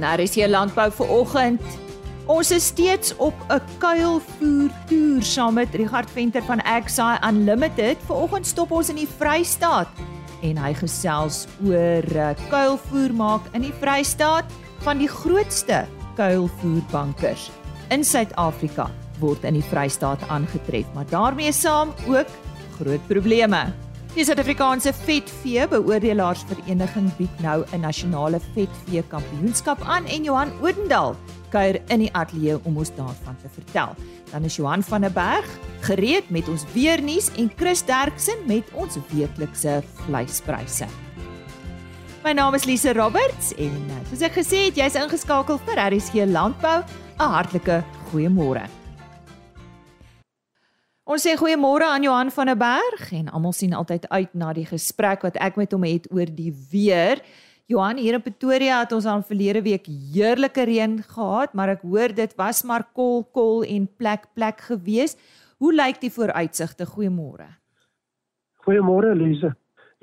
in 0.00 0.08
RC 0.08 0.48
Landbou 0.48 0.88
vir 0.96 1.12
oggend. 1.12 1.78
Ons 2.30 2.50
is 2.54 2.66
steeds 2.70 3.14
op 3.16 3.34
'n 3.48 3.60
kuilvoer 3.78 4.70
toer 4.86 5.22
saam 5.22 5.54
met 5.54 5.74
Richard 5.74 6.10
Venter 6.10 6.42
van 6.42 6.60
Exai 6.60 7.18
Unlimited. 7.28 7.96
Vanoggend 8.06 8.46
stop 8.46 8.70
ons 8.70 8.88
in 8.88 8.96
die 8.96 9.08
Vrystaat 9.18 9.88
en 10.42 10.56
hy 10.56 10.72
gesels 10.74 11.46
oor 11.64 12.04
eh, 12.16 12.34
kuilvoer 12.48 13.12
maak 13.12 13.42
in 13.52 13.60
die 13.60 13.74
Vrystaat 13.80 14.44
van 14.78 14.98
die 14.98 15.08
grootste 15.08 15.86
kuilvoerbankers 16.16 17.50
in 17.90 18.04
Suid-Afrika 18.04 18.90
word 19.18 19.44
in 19.44 19.54
die 19.54 19.64
Vrystaat 19.68 20.22
aangetref, 20.28 20.86
maar 20.94 21.06
daarmee 21.10 21.52
saam 21.52 21.92
ook 22.08 22.26
groot 22.78 23.06
probleme. 23.06 23.72
Die 24.10 24.24
Suid-Afrikaanse 24.26 24.90
Vetvee 24.90 25.68
Beoordelaarsvereniging 25.70 27.12
bied 27.14 27.42
nou 27.44 27.62
'n 27.70 27.80
nasionale 27.80 28.40
vetvee 28.54 29.02
kampioenskap 29.08 29.80
aan 29.86 30.04
en 30.04 30.24
Johan 30.24 30.50
Odendaal 30.60 31.14
kuier 31.50 31.80
in 31.86 31.98
die 31.98 32.12
ateljee 32.12 32.58
om 32.62 32.76
ons 32.76 32.90
daarvan 32.94 33.36
te 33.42 33.48
vertel. 33.48 33.94
Dan 34.32 34.44
is 34.44 34.56
Johan 34.56 34.82
van 34.82 35.00
der 35.00 35.12
Berg 35.12 35.46
gereed 35.80 36.30
met 36.30 36.48
ons 36.48 36.64
weernuus 36.72 37.30
en 37.36 37.52
Chris 37.56 37.84
Derksen 37.84 38.38
met 38.46 38.64
ons 38.72 38.98
weeklikse 39.12 39.82
vleispryse. 39.94 40.86
My 42.24 42.32
naam 42.32 42.54
is 42.54 42.64
Lise 42.64 42.92
Roberts 42.92 43.54
en 43.54 43.90
soos 44.10 44.20
ek 44.20 44.32
gesê 44.32 44.64
het, 44.64 44.76
jy's 44.76 44.94
ingeskakel 44.94 45.58
vir 45.58 45.78
RSG 45.86 46.26
Landbou. 46.26 46.82
'n 47.18 47.30
Hartlike 47.30 47.84
goeiemôre. 48.10 48.79
Ons 51.10 51.24
sê 51.26 51.32
goeiemôre 51.34 51.82
aan 51.82 52.04
Johan 52.06 52.28
van 52.30 52.46
der 52.46 52.54
Berg 52.54 53.08
en 53.18 53.32
almal 53.34 53.50
sien 53.56 53.72
altyd 53.74 54.04
uit 54.14 54.34
na 54.38 54.52
die 54.54 54.66
gesprek 54.68 55.24
wat 55.26 55.38
ek 55.42 55.56
met 55.58 55.72
hom 55.74 55.82
het 55.82 56.04
oor 56.14 56.28
die 56.30 56.52
weer. 56.70 57.18
Johan 57.66 57.98
hier 57.98 58.14
in 58.14 58.22
Pretoria 58.22 58.76
het 58.84 58.94
ons 58.94 59.08
aan 59.10 59.24
verlede 59.26 59.64
week 59.64 59.88
heerlike 59.90 60.62
reën 60.70 61.00
gehad, 61.02 61.56
maar 61.58 61.72
ek 61.74 61.82
hoor 61.82 62.14
dit 62.14 62.36
was 62.38 62.62
maar 62.62 62.84
kol 62.94 63.24
kol 63.34 63.66
en 63.66 63.88
plek 63.98 64.28
plek 64.38 64.62
gewees. 64.68 65.16
Hoe 65.58 65.72
lyk 65.74 65.98
die 65.98 66.12
vooruitsigte? 66.14 66.86
Goeiemôre. 66.92 67.48
Goeiemôre 68.62 69.10
Lize. 69.18 69.50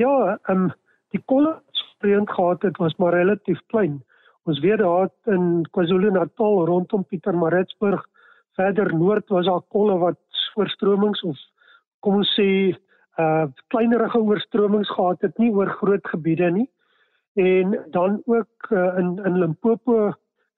Ja, 0.04 0.36
ehm 0.52 0.67
um, 0.67 0.70
die 1.16 1.23
kolle 1.23 1.56
reën 2.04 2.28
gehad 2.28 2.67
het 2.67 2.84
was 2.84 3.00
maar 3.00 3.16
relatief 3.16 3.64
klein. 3.72 4.02
Ons 4.44 4.60
weet 4.60 4.84
daar 4.84 5.08
in 5.32 5.64
KwaZulu-Natal 5.72 6.66
rondom 6.67 7.08
Pietermaritzburg 7.08 8.04
verder 8.58 8.92
noord 8.95 9.30
was 9.30 9.45
daar 9.45 9.64
kolle 9.72 9.95
wat 10.02 10.17
oorstromings 10.58 11.24
of 11.24 11.38
kom 12.06 12.22
ons 12.22 12.34
sê 12.38 12.50
uh 13.18 13.46
kleinerige 13.74 14.20
oorstromings 14.22 14.90
gehad 14.94 15.22
het 15.26 15.38
nie 15.42 15.52
oor 15.52 15.70
groot 15.80 16.06
gebiede 16.08 16.52
nie. 16.52 16.70
En 17.38 17.78
dan 17.94 18.22
ook 18.26 18.70
uh, 18.70 18.98
in 18.98 19.18
in 19.26 19.40
Limpopo 19.40 20.12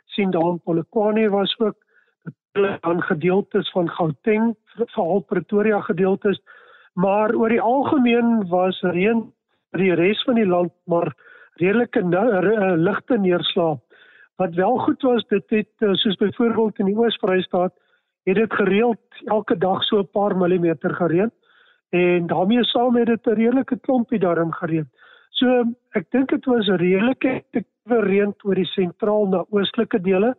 sien 0.05 0.31
daar 0.31 0.51
in 0.51 0.61
Polokwane 0.63 1.29
was 1.29 1.59
ook 1.59 1.77
dan 2.81 3.01
gedeeltes 3.01 3.71
van 3.71 3.89
Gauteng 3.89 4.55
veral 4.75 5.19
Pretoria 5.19 5.81
gedeeltes 5.81 6.41
maar 6.93 7.35
oor 7.35 7.49
die 7.49 7.61
algemeen 7.61 8.47
was 8.49 8.81
reën 8.81 9.21
vir 9.71 9.83
die 9.83 9.93
res 9.95 10.23
van 10.27 10.39
die 10.39 10.47
land 10.47 10.73
maar 10.85 11.13
redelike 11.61 12.01
uh, 12.01 12.73
ligte 12.75 13.17
neerslae 13.17 13.77
wat 14.41 14.55
wel 14.55 14.77
goed 14.85 15.01
was 15.01 15.25
dit 15.27 15.49
het 15.49 15.85
uh, 15.85 15.93
soos 15.93 16.15
byvoorbeeld 16.15 16.79
in 16.79 16.91
die 16.91 16.97
Oos-Vrystaat 16.97 17.73
het 18.29 18.37
dit 18.37 18.53
gereeld 18.53 19.21
elke 19.25 19.57
dag 19.57 19.83
so 19.83 19.99
'n 19.99 20.09
paar 20.11 20.37
millimeter 20.37 20.95
gereën 20.95 21.31
en 21.89 22.27
daarmee 22.27 22.63
saam 22.63 22.95
het 22.95 23.07
dit 23.07 23.27
'n 23.27 23.39
redelike 23.41 23.77
klompie 23.79 24.19
daarin 24.19 24.53
gereën. 24.53 24.89
So 25.29 25.63
ek 25.91 26.11
dink 26.11 26.29
dit 26.29 26.45
was 26.45 26.67
'n 26.67 26.81
redelike 26.81 27.29
effektiewe 27.29 27.99
reën 28.01 28.33
oor 28.43 28.55
die 28.55 28.65
sentraal 28.65 29.27
na 29.27 29.45
oostelike 29.49 30.01
dele. 30.01 30.35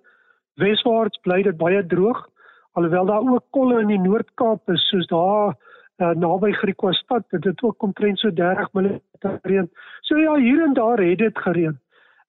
Weswaarts 0.55 1.19
bly 1.23 1.43
dit 1.43 1.57
baie 1.57 1.87
droog 1.87 2.29
alhoewel 2.73 3.07
daar 3.07 3.21
ook 3.21 3.45
kolle 3.51 3.81
in 3.81 3.91
die 3.91 4.01
Noord-Kaap 4.01 4.71
is 4.71 4.89
soos 4.89 5.07
daar 5.11 5.55
uh, 6.01 6.11
naby 6.17 6.53
Griquastad 6.53 7.27
dit 7.31 7.45
het 7.45 7.63
ook 7.63 7.83
omtrent 7.83 8.19
so 8.19 8.33
30 8.33 8.73
mm 8.73 8.99
gereën. 9.21 9.71
So 10.01 10.19
ja, 10.19 10.35
hier 10.35 10.63
en 10.65 10.75
daar 10.75 10.99
het 10.99 11.19
dit 11.19 11.39
gereën. 11.39 11.79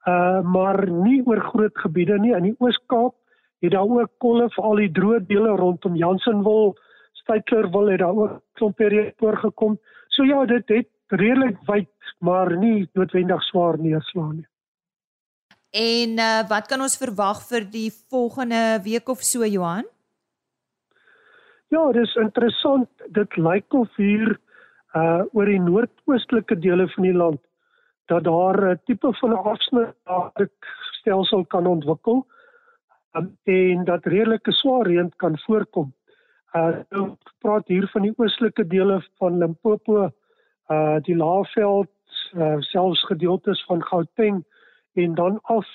Uh 0.08 0.42
maar 0.42 0.90
nie 0.90 1.22
oor 1.26 1.42
groot 1.42 1.78
gebiede 1.78 2.18
nie 2.20 2.34
in 2.36 2.44
die 2.50 2.56
Oos-Kaap 2.58 3.16
het 3.62 3.72
daar 3.72 3.90
ook 3.90 4.12
kolle 4.18 4.50
vir 4.56 4.64
al 4.64 4.82
die 4.82 4.92
droë 4.92 5.20
dele 5.30 5.56
rondom 5.60 5.96
Jansenwil, 5.96 6.74
Stytlerwil 7.22 7.92
het 7.94 8.00
daar 8.02 8.18
ook 8.18 8.40
klompie 8.58 9.12
voorgekom. 9.22 9.78
So 10.10 10.26
ja, 10.26 10.46
dit 10.46 10.70
het 10.70 10.90
redelik 11.08 11.58
wyd, 11.68 11.90
maar 12.20 12.58
nie 12.58 12.90
noodwendig 12.94 13.44
swaar 13.44 13.78
neerslaan 13.80 14.36
nie. 14.42 14.48
En 15.72 16.18
uh, 16.20 16.42
wat 16.50 16.68
kan 16.68 16.82
ons 16.84 16.98
verwag 17.00 17.46
vir 17.48 17.66
die 17.72 17.90
volgende 18.12 18.82
week 18.84 19.08
of 19.10 19.22
so 19.24 19.46
Johan? 19.48 19.86
Ja, 21.72 21.86
dis 21.96 22.16
interessant. 22.20 22.90
Dit 23.16 23.38
lyk 23.38 23.74
of 23.74 23.88
hier 23.96 24.36
uh 24.92 25.24
oor 25.32 25.48
die 25.48 25.62
noordoostelike 25.64 26.58
dele 26.60 26.90
van 26.92 27.06
die 27.08 27.16
land 27.16 27.40
dat 28.12 28.26
daar 28.28 28.58
'n 28.74 28.82
tipe 28.86 29.14
van 29.20 29.32
'n 29.32 29.44
afsnit 29.54 29.96
stelsel 31.00 31.46
kan 31.46 31.68
ontwikkel 31.68 32.26
um, 33.14 33.38
en 33.44 33.84
dat 33.84 34.06
redelike 34.06 34.52
swaar 34.52 34.88
reën 34.88 35.12
kan 35.16 35.38
voorkom. 35.40 35.94
Uh 36.54 36.84
ons 36.90 37.36
praat 37.40 37.68
hier 37.68 37.88
van 37.94 38.02
die 38.08 38.14
oostelike 38.18 38.68
dele 38.68 39.00
van 39.20 39.38
Limpopo, 39.38 40.10
uh 40.68 40.98
die 41.08 41.16
Laagveld, 41.16 41.92
uh, 42.36 42.58
selfs 42.60 43.06
gedeeltes 43.08 43.64
van 43.70 43.84
Gauteng 43.84 44.44
en 44.94 45.16
dan 45.16 45.40
af 45.42 45.68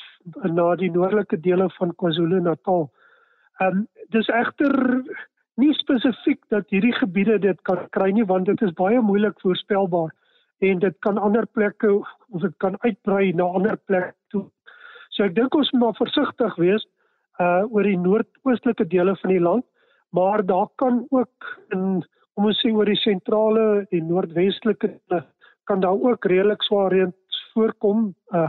na 0.42 0.74
die 0.76 0.90
noordelike 0.90 1.40
dele 1.40 1.70
van 1.78 1.94
KwaZulu-Natal. 1.94 2.90
Um 3.64 3.86
dis 4.12 4.28
egter 4.28 4.76
nie 5.56 5.72
spesifiek 5.74 6.42
dat 6.52 6.68
hierdie 6.68 6.94
gebiede 6.94 7.38
dit 7.40 7.60
kan 7.64 7.86
kry 7.96 8.10
nie 8.12 8.26
want 8.28 8.46
dit 8.46 8.62
is 8.62 8.76
baie 8.76 9.00
moeilik 9.00 9.40
voorspelbaar 9.40 10.12
en 10.58 10.78
dit 10.78 10.96
kan 11.04 11.18
ander 11.18 11.46
plekke 11.46 11.92
of 12.28 12.40
dit 12.40 12.54
kan 12.60 12.76
uitbrei 12.84 13.32
na 13.32 13.44
ander 13.44 13.76
plekke 13.88 14.12
toe. 14.28 14.44
So 15.10 15.24
ek 15.24 15.34
dink 15.36 15.54
ons 15.56 15.72
moet 15.72 15.80
maar 15.80 15.98
versigtig 16.00 16.60
wees 16.60 16.84
uh 17.40 17.64
oor 17.68 17.82
die 17.82 17.98
noordoostelike 18.00 18.86
dele 18.92 19.16
van 19.22 19.30
die 19.30 19.40
land, 19.40 19.64
maar 20.10 20.44
daar 20.46 20.68
kan 20.76 21.06
ook 21.10 21.50
in 21.74 22.04
kom 22.36 22.50
ons 22.50 22.58
sê 22.60 22.70
oor 22.72 22.88
die 22.88 23.00
sentrale 23.00 23.86
en 23.96 24.08
noordwestelike 24.08 24.90
kan 25.64 25.80
daar 25.80 25.96
ook 25.96 26.24
redelik 26.24 26.62
swaar 26.62 26.92
reën 26.92 27.12
voorkom. 27.54 28.12
Uh 28.32 28.48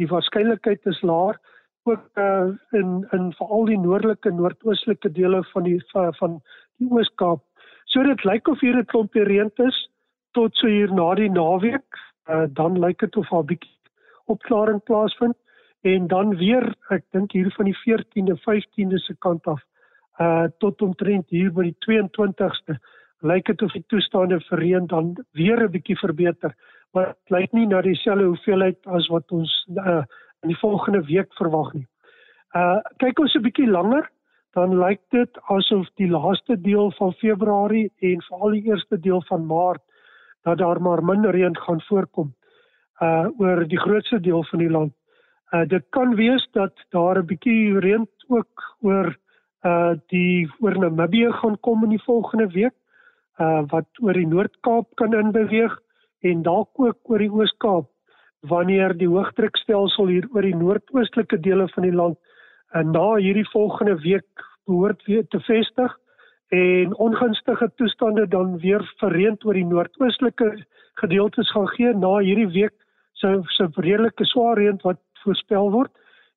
die 0.00 0.08
waarskynlikheid 0.08 0.86
is 0.86 1.00
laag 1.02 1.38
ook 1.84 2.04
uh 2.18 2.52
in 2.78 3.06
in 3.12 3.32
veral 3.38 3.64
die 3.70 3.78
noordelike 3.78 4.30
noordoostelike 4.30 5.12
dele 5.12 5.42
van 5.52 5.62
die 5.68 5.80
van, 5.92 6.14
van 6.14 6.40
die 6.78 6.90
Oos-Kaap. 6.90 7.42
So 7.84 8.02
dit 8.02 8.24
lyk 8.24 8.48
of 8.48 8.60
hier 8.60 8.76
'n 8.76 8.84
klompie 8.84 9.24
reën 9.24 9.50
is 9.66 9.88
tot 10.32 10.56
so 10.56 10.66
hier 10.66 10.92
na 10.92 11.14
die 11.14 11.30
naweek. 11.30 12.00
Uh 12.28 12.46
dan 12.48 12.78
lyk 12.78 12.98
dit 12.98 13.16
of 13.16 13.32
'n 13.32 13.46
bietjie 13.46 13.76
opklaring 14.26 14.82
plaasvind 14.84 15.36
en 15.82 16.06
dan 16.06 16.36
weer 16.36 16.74
ek 16.94 17.04
dink 17.10 17.32
hier 17.32 17.50
van 17.56 17.70
die 17.70 17.78
14de 17.78 18.38
15de 18.46 18.98
se 18.98 19.14
kant 19.18 19.46
af 19.46 19.62
uh 20.20 20.44
tot 20.58 20.82
omtrent 20.82 21.30
hier 21.30 21.50
by 21.52 21.70
die 21.70 21.78
22ste 21.86 22.78
lyk 23.22 23.46
dit 23.46 23.62
of 23.62 23.72
die 23.72 23.84
toestande 23.88 24.40
vir 24.48 24.58
reën 24.58 24.86
dan 24.86 25.14
weer 25.32 25.62
'n 25.62 25.70
bietjie 25.70 25.98
verbeter 25.98 26.54
maar 26.92 27.06
dit 27.06 27.30
lyk 27.36 27.52
nie 27.52 27.66
na 27.66 27.80
dieselfde 27.82 28.24
hoeveelheid 28.24 28.78
as 28.86 29.08
wat 29.08 29.32
ons 29.32 29.52
uh 29.76 30.02
in 30.42 30.50
die 30.50 30.58
volgende 30.58 31.04
week 31.06 31.30
verwag 31.38 31.72
nie. 31.72 31.86
Uh 32.54 32.80
kyk 32.98 33.18
ons 33.18 33.34
'n 33.34 33.42
bietjie 33.42 33.70
langer 33.70 34.10
dan 34.52 34.78
lyk 34.78 35.00
dit 35.10 35.38
asof 35.48 35.88
die 35.96 36.10
laaste 36.10 36.56
deel 36.60 36.90
van 36.98 37.12
Februarie 37.12 37.92
en 38.00 38.22
veral 38.28 38.50
die 38.50 38.66
eerste 38.68 38.98
deel 39.00 39.22
van 39.28 39.46
Maart 39.46 39.82
dat 40.44 40.58
daar 40.58 40.80
maar 40.82 41.04
minder 41.04 41.30
reën 41.30 41.56
gaan 41.56 41.80
voorkom 41.80 42.34
uh 43.00 43.26
oor 43.38 43.64
die 43.68 43.80
grootste 43.80 44.20
deel 44.20 44.44
van 44.44 44.58
die 44.58 44.70
land. 44.70 44.92
Uh 45.52 45.66
dit 45.68 45.84
kan 45.90 46.14
wees 46.16 46.48
dat 46.52 46.72
daar 46.90 47.18
'n 47.18 47.26
bietjie 47.26 47.78
reën 47.78 48.08
ook 48.28 48.76
oor 48.80 49.16
uh 49.62 49.94
die 50.06 50.50
oor 50.60 50.78
Namibië 50.78 51.32
gaan 51.32 51.60
kom 51.60 51.82
in 51.84 51.90
die 51.90 52.04
volgende 52.04 52.46
week. 52.46 52.74
Uh 53.38 53.62
wat 53.68 53.88
oor 54.00 54.12
die 54.12 54.26
Noord-Kaap 54.26 54.94
kan 54.94 55.14
inbeweeg 55.14 55.78
en 56.20 56.42
dalk 56.42 56.70
ook 56.74 56.98
oor 57.10 57.18
die 57.18 57.32
Oos-Kaap 57.32 57.88
wanneer 58.40 58.94
die 58.98 59.08
hoëdrukstelsel 59.08 60.10
hier 60.10 60.26
oor 60.34 60.46
die 60.46 60.56
noordoostelike 60.56 61.38
dele 61.40 61.68
van 61.74 61.86
die 61.86 61.94
land 61.94 62.18
uh, 62.74 62.82
na 62.82 63.14
hierdie 63.14 63.46
volgende 63.52 63.96
week 64.02 64.46
behoort 64.66 65.02
weer 65.06 65.26
te 65.30 65.40
vestig 65.46 65.94
en 66.52 66.96
ongunstige 66.96 67.70
toestande 67.76 68.26
dan 68.28 68.58
weer 68.64 68.82
verreend 69.00 69.44
oor 69.44 69.58
die 69.58 69.66
noordoostelike 69.66 70.50
gedeeltes 71.00 71.50
gaan 71.54 71.70
gee 71.76 71.94
na 71.94 72.16
hierdie 72.18 72.50
week 72.50 72.74
sou 73.22 73.38
so 73.56 73.70
redelike 73.76 74.26
swaar 74.26 74.58
reën 74.58 74.80
wat 74.82 75.00
voorspel 75.24 75.70
word 75.70 75.92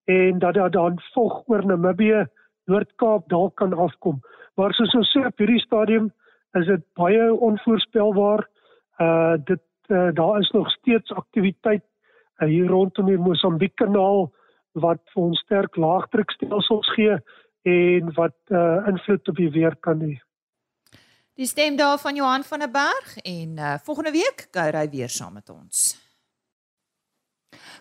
en 0.05 0.39
dat 0.39 0.53
daar 0.53 0.71
dan 0.71 0.99
vog 1.13 1.43
oor 1.45 1.65
Namibië 1.65 2.25
Noord-Kaap 2.65 3.29
dalk 3.29 3.55
kan 3.55 3.73
afkom. 3.73 4.19
Maar 4.55 4.73
soos 4.73 4.93
ons 4.97 5.11
sê 5.13 5.25
op 5.25 5.41
hierdie 5.41 5.61
stadium 5.61 6.11
is 6.57 6.67
dit 6.69 6.83
baie 6.97 7.33
onvoorspelbaar. 7.33 8.45
Uh 9.01 9.35
dit 9.43 9.61
uh, 9.87 10.09
daar 10.13 10.39
is 10.39 10.49
nog 10.55 10.69
steeds 10.71 11.13
aktiwiteit 11.13 11.83
uh, 12.39 12.47
hier 12.47 12.67
rondom 12.67 13.09
die 13.11 13.17
Mosambiek 13.17 13.75
kanaal 13.75 14.29
wat 14.71 15.01
vir 15.13 15.23
ons 15.23 15.41
sterk 15.45 15.75
laagdrukstelsels 15.75 16.93
gee 16.95 17.17
en 17.65 18.13
wat 18.15 18.37
uh, 18.53 18.85
invloed 18.87 19.29
op 19.29 19.35
die 19.41 19.51
weer 19.51 19.75
kan 19.75 20.01
hê. 20.01 20.15
Die 21.35 21.47
stem 21.47 21.75
daar 21.75 21.97
van 21.99 22.15
Johan 22.15 22.43
van 22.47 22.63
der 22.63 22.71
Berg 22.71 23.17
en 23.23 23.57
uh, 23.59 23.75
volgende 23.83 24.11
week 24.15 24.47
kuier 24.55 24.77
hy 24.79 24.87
weer 24.89 25.11
saam 25.11 25.33
met 25.35 25.49
ons. 25.51 26.04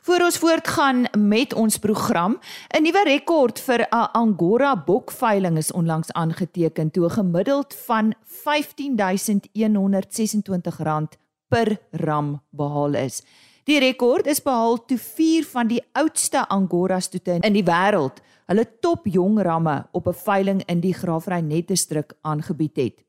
Voor 0.00 0.20
ons 0.20 0.38
voortgaan 0.38 1.04
met 1.18 1.54
ons 1.54 1.78
program, 1.78 2.38
'n 2.76 2.82
nuwe 2.82 3.02
rekord 3.04 3.60
vir 3.60 3.80
'n 3.80 4.08
Angora 4.12 4.84
bokveiling 4.84 5.56
is 5.56 5.72
onlangs 5.72 6.12
aangeteken 6.12 6.90
toe 6.90 7.08
gemiddeld 7.08 7.74
van 7.74 8.14
R15126 8.14 11.08
per 11.48 11.78
ram 11.90 12.42
behaal 12.50 12.94
is. 12.94 13.22
Die 13.64 13.78
rekord 13.78 14.26
is 14.26 14.42
behaal 14.42 14.84
toe 14.84 14.98
vier 14.98 15.44
van 15.44 15.66
die 15.66 15.84
oudste 15.92 16.48
Angora 16.48 17.00
stoete 17.00 17.38
in 17.40 17.52
die 17.52 17.64
wêreld 17.64 18.20
hulle 18.50 18.64
top 18.84 19.08
jong 19.08 19.38
ramme 19.40 19.76
op 19.92 20.08
'n 20.08 20.20
veiling 20.26 20.62
in 20.66 20.80
die 20.80 20.94
Graafrenet 20.94 21.68
distrik 21.68 22.12
aangebied 22.20 22.76
het. 22.76 23.04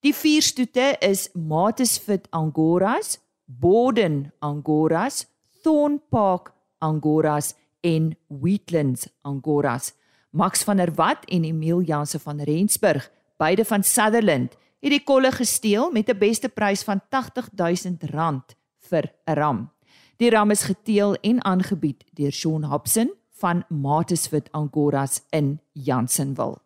Die 0.00 0.14
vier 0.14 0.42
stoete 0.42 0.96
is 1.00 1.28
Matisfit 1.34 2.30
Angoras, 2.30 3.18
Borden 3.44 4.32
Angoras, 4.38 5.26
Thornpark 5.62 6.52
Angoras 6.78 7.54
en 7.80 8.16
Wheatlands 8.28 9.08
Angoras. 9.22 9.94
Max 10.30 10.62
van 10.62 10.76
der 10.76 10.94
Walt 10.94 11.24
en 11.24 11.44
Emil 11.44 11.80
Janse 11.80 12.18
van 12.18 12.40
Rensburg, 12.40 13.10
beide 13.36 13.64
van 13.64 13.82
Sutherland, 13.82 14.56
het 14.80 14.90
die 14.90 15.04
kolle 15.04 15.32
gesteel 15.32 15.90
met 15.90 16.08
'n 16.08 16.18
beste 16.18 16.48
prys 16.48 16.82
van 16.82 17.00
R80000 17.00 18.56
vir 18.78 19.12
'n 19.26 19.32
ram. 19.32 19.70
Die 20.16 20.30
ram 20.30 20.50
is 20.50 20.62
geteel 20.62 21.14
en 21.14 21.44
aangebied 21.44 22.04
deur 22.14 22.32
Shaun 22.32 22.64
Hobson 22.64 23.12
van 23.30 23.64
Matisfit 23.68 24.52
Angoras 24.52 25.22
in 25.30 25.60
Jansenwil. 25.72 26.58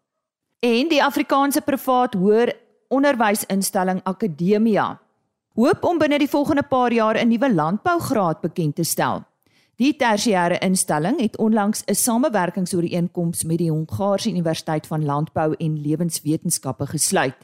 En 0.60 0.88
die 0.88 1.04
Afrikaanse 1.04 1.60
privaat 1.60 2.14
hoër 2.14 2.56
onderwysinstelling 2.88 4.00
Akademia 4.02 5.00
hoop 5.54 5.84
om 5.84 5.98
binne 5.98 6.18
die 6.18 6.30
volgende 6.30 6.62
paar 6.62 6.92
jaar 6.92 7.16
'n 7.18 7.28
nuwe 7.28 7.54
landbougraad 7.54 8.40
bekend 8.40 8.74
te 8.74 8.84
stel. 8.84 9.24
Die 9.76 9.96
tersiêre 9.96 10.58
instelling 10.58 11.20
het 11.20 11.36
onlangs 11.36 11.82
'n 11.86 11.94
samewerkingsooreenkoms 11.94 13.44
met 13.44 13.58
die 13.58 13.70
Hongaarse 13.70 14.30
Universiteit 14.30 14.86
van 14.86 15.04
Landbou 15.04 15.54
en 15.58 15.80
Lewenswetenskappe 15.80 16.86
gesluit. 16.86 17.36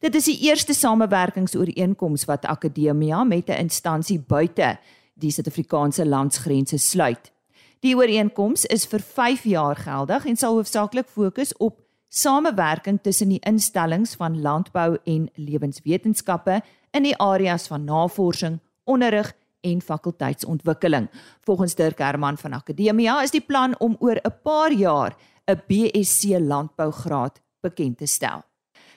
Dit 0.00 0.14
is 0.14 0.24
die 0.24 0.40
eerste 0.40 0.74
samewerkingsooreenkoms 0.74 2.24
wat 2.24 2.44
Akademia 2.44 3.24
met 3.24 3.48
'n 3.48 3.52
instansie 3.52 4.20
buite 4.20 4.78
die 5.14 5.30
Suid-Afrikaanse 5.30 6.06
landsgrense 6.06 6.78
sluit. 6.78 7.32
Die 7.80 7.96
ooreenkoms 7.96 8.64
is 8.64 8.86
vir 8.86 9.00
5 9.00 9.44
jaar 9.44 9.76
geldig 9.76 10.26
en 10.26 10.36
sal 10.36 10.54
hoofsaaklik 10.54 11.08
fokus 11.08 11.56
op 11.56 11.80
samewerking 12.08 12.98
tussen 13.02 13.28
die 13.28 13.40
instellings 13.40 14.14
van 14.14 14.40
landbou 14.40 14.98
en 15.04 15.30
lewenswetenskappe 15.34 16.62
in 16.94 17.02
die 17.02 17.16
areas 17.18 17.66
van 17.66 17.84
navorsing, 17.84 18.60
onderrig 18.84 19.32
en 19.64 19.80
fakulteitsontwikkeling. 19.82 21.08
Volgens 21.44 21.74
Dirk 21.74 21.98
Herman 21.98 22.38
van 22.38 22.52
Akademia 22.52 23.20
is 23.22 23.32
die 23.34 23.44
plan 23.44 23.74
om 23.78 23.96
oor 24.00 24.20
'n 24.22 24.40
paar 24.42 24.72
jaar 24.72 25.16
'n 25.46 25.62
BSc 25.66 26.38
landbougraad 26.38 27.40
bekend 27.60 27.98
te 27.98 28.06
stel. 28.06 28.42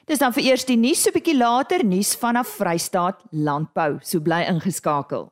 Dis 0.05 0.19
dan 0.19 0.33
vir 0.33 0.44
eers 0.44 0.65
die 0.65 0.77
nuus 0.77 1.01
so 1.03 1.09
'n 1.09 1.13
bietjie 1.13 1.38
later 1.38 1.83
nuus 1.83 2.15
vanaf 2.15 2.47
Vrystaat 2.47 3.23
Landbou. 3.31 4.00
So 4.01 4.19
bly 4.19 4.45
ingeskakel. 4.47 5.31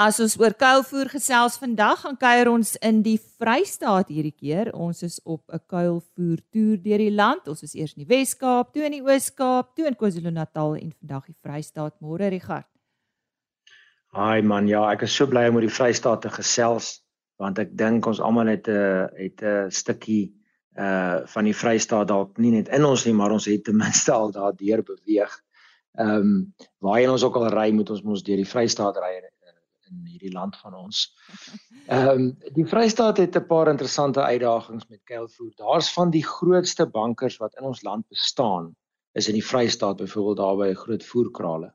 As 0.00 0.16
ons 0.24 0.38
oor 0.40 0.54
kuilvoer 0.56 1.10
gesels 1.12 1.58
vandag, 1.60 1.98
gaan 2.00 2.16
kuier 2.16 2.48
ons 2.48 2.70
in 2.80 3.02
die 3.04 3.18
Vrystaat 3.20 4.08
hierdie 4.08 4.32
keer. 4.32 4.70
Ons 4.72 5.02
is 5.04 5.20
op 5.24 5.42
'n 5.52 5.60
kuilvoer 5.68 6.38
toer 6.50 6.78
deur 6.80 6.98
die 6.98 7.12
land. 7.12 7.46
Ons 7.48 7.62
is 7.62 7.74
eers 7.74 7.92
in 7.92 8.06
die 8.06 8.08
Wes-Kaap, 8.08 8.72
toe 8.72 8.84
in 8.84 8.92
die 8.92 9.02
Oos-Kaap, 9.02 9.76
toe 9.76 9.86
in 9.86 9.94
KwaZulu-Natal 9.94 10.76
en 10.76 10.92
vandag 10.98 11.26
die 11.26 11.36
Vrystaat. 11.44 12.00
Môre 12.00 12.30
Richard. 12.30 12.66
Haai 14.12 14.42
man, 14.42 14.66
ja, 14.66 14.90
ek 14.90 15.02
is 15.02 15.14
so 15.14 15.26
bly 15.26 15.48
om 15.48 15.56
oor 15.56 15.60
die 15.60 15.68
Vrystaat 15.68 16.22
te 16.22 16.30
gesels 16.30 17.02
want 17.36 17.58
ek 17.58 17.76
dink 17.76 18.06
ons 18.06 18.20
almal 18.20 18.46
het 18.46 18.68
'n 18.68 19.08
het 19.16 19.42
'n 19.42 19.70
stukkie 19.70 20.32
uh 20.78 21.26
van 21.26 21.44
die 21.44 21.54
Vrystaat 21.54 22.08
dalk 22.08 22.38
nie 22.38 22.50
net 22.50 22.68
in 22.68 22.84
ons 22.84 23.04
nie, 23.04 23.12
maar 23.12 23.30
ons 23.30 23.44
het 23.44 23.64
ten 23.64 23.76
minste 23.84 24.12
al 24.12 24.32
daardeur 24.32 24.82
beweeg. 24.82 25.42
Ehm 25.98 26.08
um, 26.08 26.54
waarheen 26.80 27.10
ons 27.10 27.22
ook 27.22 27.36
al 27.36 27.50
ry, 27.50 27.70
moet 27.72 27.90
ons 27.90 28.02
mos 28.02 28.22
deur 28.22 28.36
die 28.36 28.48
Vrystaat 28.48 28.96
ry 28.96 29.31
in 29.92 30.06
hierdie 30.06 30.32
land 30.32 30.56
van 30.56 30.74
ons. 30.74 31.04
Ehm 31.92 32.08
um, 32.08 32.26
die 32.56 32.66
Vrystaat 32.66 33.16
het 33.16 33.36
'n 33.36 33.46
paar 33.46 33.68
interessante 33.68 34.22
uitdagings 34.22 34.88
met 34.88 35.00
kuilvoer. 35.04 35.52
Daar's 35.54 35.92
van 35.92 36.10
die 36.10 36.24
grootste 36.24 36.86
bankers 36.86 37.36
wat 37.36 37.54
in 37.54 37.64
ons 37.64 37.82
land 37.82 38.08
bestaan 38.08 38.74
is 39.12 39.28
in 39.28 39.34
die 39.34 39.46
Vrystaat, 39.46 39.96
byvoorbeeld 39.96 40.36
daar 40.36 40.56
by 40.56 40.74
groot 40.74 41.04
voerkrale. 41.04 41.74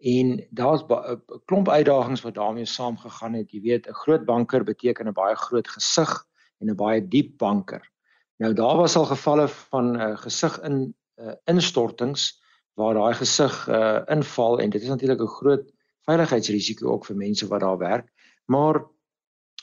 En 0.00 0.46
daar's 0.50 0.82
'n 0.82 1.22
klomp 1.44 1.68
uitdagings 1.68 2.22
wat 2.22 2.34
daarmee 2.34 2.64
saamgegaan 2.64 3.34
het. 3.34 3.50
Jy 3.50 3.60
weet, 3.60 3.88
'n 3.88 3.92
groot 3.92 4.24
banker 4.24 4.64
beteken 4.64 5.06
'n 5.06 5.12
baie 5.12 5.36
groot 5.36 5.68
gesig 5.68 6.26
en 6.58 6.70
'n 6.70 6.76
baie 6.76 7.08
diep 7.08 7.38
banker. 7.38 7.90
Nou 8.36 8.54
daar 8.54 8.76
was 8.76 8.96
al 8.96 9.04
gevalle 9.04 9.48
van 9.48 9.92
'n 9.92 10.00
uh, 10.00 10.16
gesig 10.16 10.60
in 10.60 10.94
uh, 11.16 11.32
instortings 11.44 12.42
waar 12.74 12.94
daai 12.94 13.14
gesig 13.14 13.68
uh, 13.68 14.00
inval 14.06 14.60
en 14.60 14.70
dit 14.70 14.82
is 14.82 14.88
natuurlik 14.88 15.20
'n 15.20 15.26
groot 15.26 15.72
veiligheidsrisiko 16.10 16.90
ook 16.94 17.06
vir 17.08 17.16
mense 17.16 17.48
wat 17.50 17.64
daar 17.64 17.78
werk. 17.78 18.10
Maar 18.50 18.82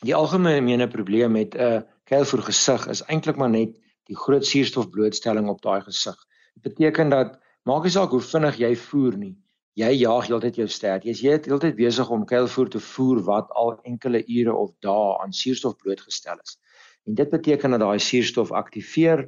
die 0.02 0.16
algemene 0.16 0.88
probleem 0.88 1.32
met 1.32 1.56
'n 1.56 1.62
uh, 1.62 1.82
kuilvoer 2.08 2.44
gesig 2.50 2.88
is 2.88 3.04
eintlik 3.12 3.38
maar 3.38 3.50
net 3.50 3.76
die 4.08 4.16
groot 4.16 4.46
suurstofblootstelling 4.46 5.50
op 5.50 5.62
daai 5.62 5.82
gesig. 5.82 6.18
Dit 6.54 6.64
beteken 6.64 7.10
dat 7.10 7.40
maak 7.64 7.84
nie 7.84 7.92
saak 7.92 8.10
hoe 8.10 8.22
vinnig 8.22 8.58
jy 8.58 8.76
voer 8.76 9.18
nie, 9.18 9.36
jy 9.74 9.90
jaag 9.92 10.28
heeltyd 10.28 10.56
jou 10.56 10.68
stert. 10.68 11.04
Jy's 11.04 11.22
heeltyd 11.22 11.76
besig 11.76 12.10
om 12.10 12.26
kuilvoer 12.26 12.70
te 12.70 12.80
voer 12.80 13.20
wat 13.24 13.52
al 13.52 13.76
enkele 13.84 14.24
ure 14.26 14.54
of 14.56 14.72
dae 14.80 15.18
aan 15.22 15.34
suurstof 15.34 15.76
blootgestel 15.78 16.40
is. 16.44 16.58
En 17.06 17.16
dit 17.16 17.30
beteken 17.30 17.72
dat 17.72 17.80
daai 17.80 18.00
suurstof 18.00 18.52
aktiveer 18.52 19.28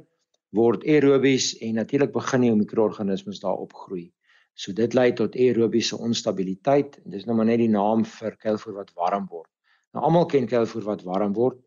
word 0.50 0.84
aerobies 0.84 1.52
en 1.62 1.74
natuurlik 1.74 2.12
begin 2.12 2.40
die 2.40 2.54
mikroorganismes 2.54 3.40
daar 3.40 3.60
opgroei. 3.62 4.10
So 4.54 4.72
dit 4.76 4.94
lei 4.94 5.12
tot 5.16 5.36
aerobiese 5.36 5.98
onstabiliteit 5.98 6.98
en 7.04 7.10
dis 7.14 7.24
nou 7.26 7.36
maar 7.36 7.48
net 7.48 7.62
die 7.62 7.70
naam 7.72 8.04
vir 8.04 8.36
kuilvoer 8.36 8.82
wat 8.82 8.92
warm 8.98 9.26
word. 9.30 9.48
Nou 9.94 10.04
almal 10.04 10.26
ken 10.30 10.46
kuilvoer 10.50 10.86
wat 10.86 11.04
warm 11.06 11.34
word. 11.34 11.58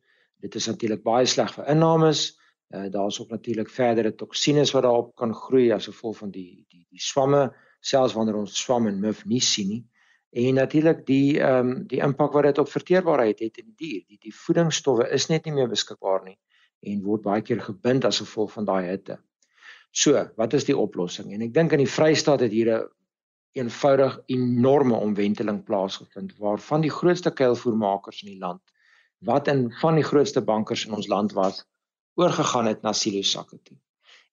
Dit 0.43 0.55
is 0.55 0.67
natuurlik 0.67 1.03
baie 1.03 1.25
sleg 1.25 1.53
vir 1.55 1.69
innames. 1.71 2.33
Uh, 2.73 2.89
Daar's 2.91 3.19
ook 3.21 3.29
natuurlik 3.29 3.69
verdere 3.69 4.15
toksines 4.15 4.71
wat 4.73 4.83
daarop 4.83 5.15
kan 5.15 5.33
groei 5.33 5.71
as 5.71 5.87
gevolg 5.89 6.17
van 6.17 6.31
die 6.31 6.65
die 6.69 6.85
die 6.89 7.01
swamme, 7.01 7.47
selfs 7.81 8.13
wanneer 8.13 8.37
ons 8.37 8.55
swam 8.59 8.87
en 8.87 8.99
muf 9.01 9.25
nie 9.25 9.41
sien 9.41 9.69
nie. 9.69 9.83
En 10.33 10.53
natuurlik 10.57 11.05
die 11.05 11.39
ehm 11.39 11.69
um, 11.69 11.87
die 11.87 12.01
impak 12.01 12.33
wat 12.33 12.43
dit 12.49 12.57
op 12.57 12.69
verteerbaarheid 12.69 13.39
het 13.39 13.57
in 13.57 13.65
die 13.65 13.77
dier. 13.77 14.01
Die 14.07 14.17
die 14.21 14.33
voedingsstowwe 14.33 15.09
is 15.13 15.29
net 15.29 15.45
nie 15.45 15.53
meer 15.53 15.69
beskikbaar 15.69 16.23
nie 16.25 16.39
en 16.83 17.03
word 17.03 17.21
baie 17.23 17.41
keer 17.41 17.61
gebind 17.61 18.05
as 18.05 18.19
gevolg 18.19 18.51
van 18.51 18.65
daai 18.65 18.89
hitte. 18.89 19.19
So, 19.93 20.17
wat 20.41 20.53
is 20.57 20.65
die 20.65 20.77
oplossing? 20.77 21.29
En 21.35 21.43
ek 21.45 21.53
dink 21.53 21.73
in 21.75 21.83
die 21.83 21.89
Vrystaat 21.95 22.41
het 22.41 22.51
hier 22.51 22.71
'n 22.73 22.81
een 23.53 23.65
eenvoudig 23.65 24.19
enorme 24.25 24.95
omwenteling 24.95 25.63
plaasgevind 25.63 26.33
waarvan 26.38 26.81
die 26.81 26.89
grootste 26.89 27.29
kuilvoermakers 27.29 28.23
in 28.23 28.31
die 28.31 28.39
land 28.39 28.62
wat 29.19 29.47
in 29.47 29.71
van 29.81 29.95
die 29.95 30.03
grootste 30.03 30.41
bankers 30.41 30.85
in 30.85 30.93
ons 30.93 31.07
land 31.07 31.31
was 31.38 31.62
oorgegaan 32.15 32.65
het 32.65 32.81
na 32.81 32.93
silosakke 32.93 33.59
toe. 33.63 33.77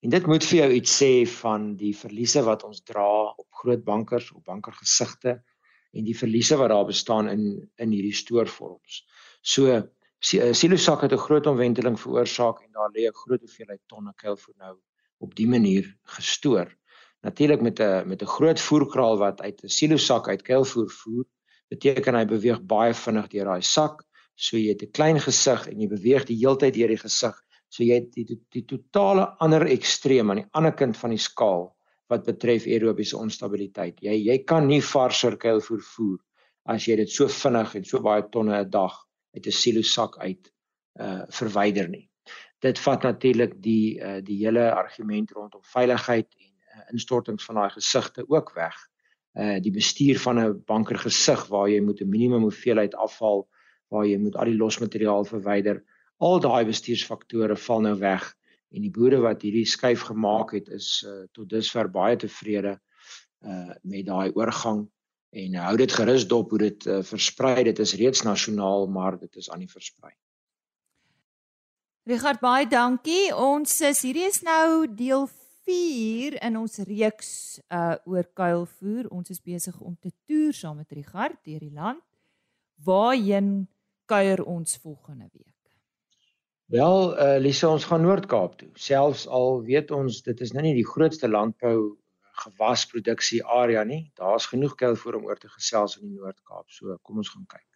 En 0.01 0.09
dit 0.09 0.25
moet 0.25 0.43
vir 0.43 0.57
jou 0.57 0.71
iets 0.73 0.97
sê 1.03 1.11
van 1.29 1.75
die 1.77 1.93
verliese 1.97 2.41
wat 2.43 2.63
ons 2.63 2.81
dra 2.81 3.07
op 3.29 3.47
groot 3.61 3.83
bankers, 3.83 4.31
op 4.31 4.43
bankergesigte 4.45 5.43
en 5.93 6.03
die 6.03 6.17
verliese 6.17 6.57
wat 6.57 6.69
daar 6.73 6.85
bestaan 6.85 7.29
in 7.29 7.69
in 7.77 7.91
hierdie 7.91 8.17
stoorvorms. 8.17 9.03
So 9.41 9.83
silosakke 10.19 11.05
het 11.05 11.13
'n 11.13 11.25
groot 11.27 11.47
omwenteling 11.47 11.99
veroorsaak 11.99 12.61
en 12.61 12.71
daar 12.71 12.89
lê 12.89 13.05
'n 13.07 13.21
groot 13.23 13.41
hoeveelheid 13.41 13.81
tonne 13.87 14.13
kuilvoer 14.15 14.55
nou 14.57 14.77
op 15.21 15.35
die 15.37 15.47
manier 15.47 15.87
gestoor. 16.17 16.69
Natuurlik 17.21 17.61
met 17.61 17.79
'n 17.79 18.07
met 18.07 18.21
'n 18.21 18.33
groot 18.35 18.59
voerkraal 18.59 19.17
wat 19.17 19.41
uit 19.41 19.63
'n 19.63 19.67
silosak 19.67 20.27
uit 20.27 20.41
kuilvoer 20.41 20.89
voer, 20.89 21.25
beteken 21.69 22.15
hy 22.15 22.25
beweeg 22.25 22.61
baie 22.61 22.93
vinnig 22.93 23.27
deur 23.27 23.45
daai 23.45 23.61
sak. 23.61 24.03
So 24.35 24.57
jy 24.57 24.69
het 24.69 24.81
'n 24.83 24.91
klein 24.91 25.19
gesig 25.19 25.67
en 25.67 25.79
jy 25.79 25.87
beweeg 25.87 26.25
die 26.25 26.37
heeltyd 26.37 26.73
deur 26.73 26.87
die 26.87 26.97
gesig. 26.97 27.35
So 27.69 27.83
jy 27.83 27.93
het 27.93 28.13
die, 28.13 28.25
die, 28.25 28.39
die 28.49 28.65
totale 28.65 29.25
ander 29.39 29.65
ekstreem 29.67 30.29
aan 30.29 30.41
die 30.43 30.49
ander 30.51 30.73
kant 30.73 30.97
van 30.97 31.09
die 31.09 31.21
skaal 31.21 31.75
wat 32.09 32.25
betref 32.25 32.65
aerobiese 32.65 33.17
onstabiliteit. 33.17 34.01
Jy 34.01 34.15
jy 34.27 34.37
kan 34.43 34.67
nie 34.67 34.81
varser 34.81 35.37
kuilvoer 35.37 35.81
voer 35.81 36.19
as 36.65 36.85
jy 36.85 36.95
dit 36.95 37.09
so 37.09 37.27
vinnig 37.27 37.75
en 37.75 37.85
so 37.85 38.01
baie 38.01 38.23
tonne 38.31 38.63
'n 38.63 38.69
dag 38.69 38.93
uit 39.35 39.47
'n 39.47 39.51
silosak 39.51 40.17
uit 40.17 40.51
uh 40.99 41.23
verwyder 41.29 41.87
nie 41.89 42.10
dit 42.61 42.79
vat 42.79 43.03
natuurlik 43.03 43.55
die 43.63 43.97
uh, 43.99 44.19
die 44.23 44.37
hele 44.43 44.69
argument 44.71 45.31
rondom 45.31 45.63
veiligheid 45.73 46.27
en 46.37 46.51
uh, 46.51 46.83
instortings 46.93 47.45
van 47.45 47.61
daai 47.61 47.69
gesigte 47.69 48.25
ook 48.27 48.53
weg. 48.57 48.77
Uh 49.33 49.57
die 49.63 49.71
bestuur 49.71 50.19
van 50.19 50.39
'n 50.39 50.63
banker 50.67 50.97
gesig 50.99 51.47
waar 51.47 51.69
jy 51.69 51.81
moet 51.81 52.01
'n 52.01 52.09
minimum 52.09 52.41
hoeveelheid 52.41 52.95
afval 52.95 53.47
waar 53.89 54.05
jy 54.05 54.17
moet 54.17 54.35
al 54.35 54.45
die 54.45 54.57
losmateriaal 54.57 55.25
verwyder. 55.25 55.83
Al 56.17 56.39
daai 56.39 56.65
bestuursfaktore 56.65 57.55
val 57.55 57.81
nou 57.81 57.97
weg 57.99 58.33
en 58.71 58.81
die 58.81 58.91
boere 58.91 59.19
wat 59.19 59.41
hierdie 59.41 59.65
skuif 59.65 60.01
gemaak 60.07 60.51
het 60.51 60.69
is 60.69 61.03
uh, 61.07 61.25
tot 61.31 61.49
dusver 61.49 61.89
baie 61.89 62.15
tevrede 62.15 62.79
uh 63.41 63.73
met 63.83 64.05
daai 64.05 64.31
oorgang 64.37 64.87
en 65.31 65.55
hou 65.55 65.77
dit 65.77 65.91
gerus 65.91 66.27
dop 66.27 66.49
hoe 66.49 66.59
dit 66.59 66.85
uh, 66.85 67.01
versprei 67.01 67.63
dit 67.63 67.79
is 67.79 67.95
reeds 67.95 68.21
nasionaal 68.27 68.87
maar 68.87 69.17
dit 69.19 69.35
is 69.35 69.49
aan 69.49 69.59
die 69.59 69.71
versprei. 69.71 70.13
Richard 72.09 72.39
baie 72.41 72.65
dankie. 72.65 73.29
Ons 73.29 73.75
is 73.85 73.99
hierdie 74.01 74.25
is 74.25 74.39
nou 74.41 74.87
deel 74.89 75.27
4 75.69 76.39
in 76.47 76.55
ons 76.57 76.79
reeks 76.87 77.29
uh 77.69 77.93
oor 78.09 78.25
kuilvoer. 78.33 79.05
Ons 79.13 79.29
is 79.29 79.37
besig 79.37 79.77
om 79.77 79.93
te 80.01 80.09
toer 80.25 80.55
saam 80.57 80.79
met 80.81 80.89
Richard 80.97 81.37
deur 81.45 81.61
die 81.61 81.69
land. 81.69 82.01
Waarheen 82.81 83.69
kuier 84.09 84.41
ons 84.41 84.79
volgende 84.81 85.29
week? 85.29 85.53
Wel, 86.73 87.13
uh, 87.13 87.37
Lisa, 87.37 87.69
ons 87.69 87.85
gaan 87.85 88.01
Noord-Kaap 88.01 88.57
toe. 88.57 88.71
Selfs 88.79 89.27
al 89.27 89.61
weet 89.67 89.91
ons 89.93 90.23
dit 90.25 90.41
is 90.41 90.55
nou 90.57 90.65
nie 90.65 90.73
die 90.73 90.87
grootste 90.87 91.29
landbou 91.29 91.99
gewasproduksie 92.47 93.43
area 93.45 93.83
nie. 93.85 94.07
Daar's 94.17 94.49
genoeg 94.49 94.73
kuil 94.79 94.97
vir 94.97 95.21
om 95.21 95.29
oor 95.29 95.37
te 95.37 95.53
gesels 95.53 95.99
in 95.99 96.09
die 96.09 96.17
Noord-Kaap. 96.17 96.65
So 96.73 96.97
kom 97.05 97.21
ons 97.21 97.29
gaan 97.29 97.45
kyk. 97.45 97.70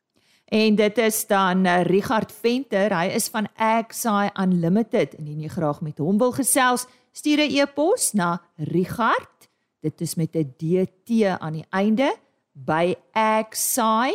En 0.45 0.75
dit 0.75 0.97
is 0.97 1.27
dan 1.27 1.65
uh, 1.65 1.83
Richard 1.83 2.31
Venter. 2.31 2.97
Hy 2.97 3.05
is 3.17 3.27
van 3.27 3.47
Agsai 3.55 4.29
Unlimited. 4.33 5.13
Indien 5.17 5.39
jy 5.41 5.49
graag 5.49 5.81
met 5.81 5.97
hom 5.97 6.17
wil 6.21 6.31
gesels, 6.31 6.85
stuur 7.11 7.37
'n 7.37 7.51
e-pos 7.57 8.13
na 8.13 8.41
Richard. 8.55 9.49
Dit 9.81 10.01
is 10.01 10.15
met 10.15 10.35
'n 10.35 10.53
DT 10.57 11.09
aan 11.39 11.53
die 11.53 11.65
einde 11.69 12.15
by 12.53 12.95
agsai.co.za. 13.11 14.13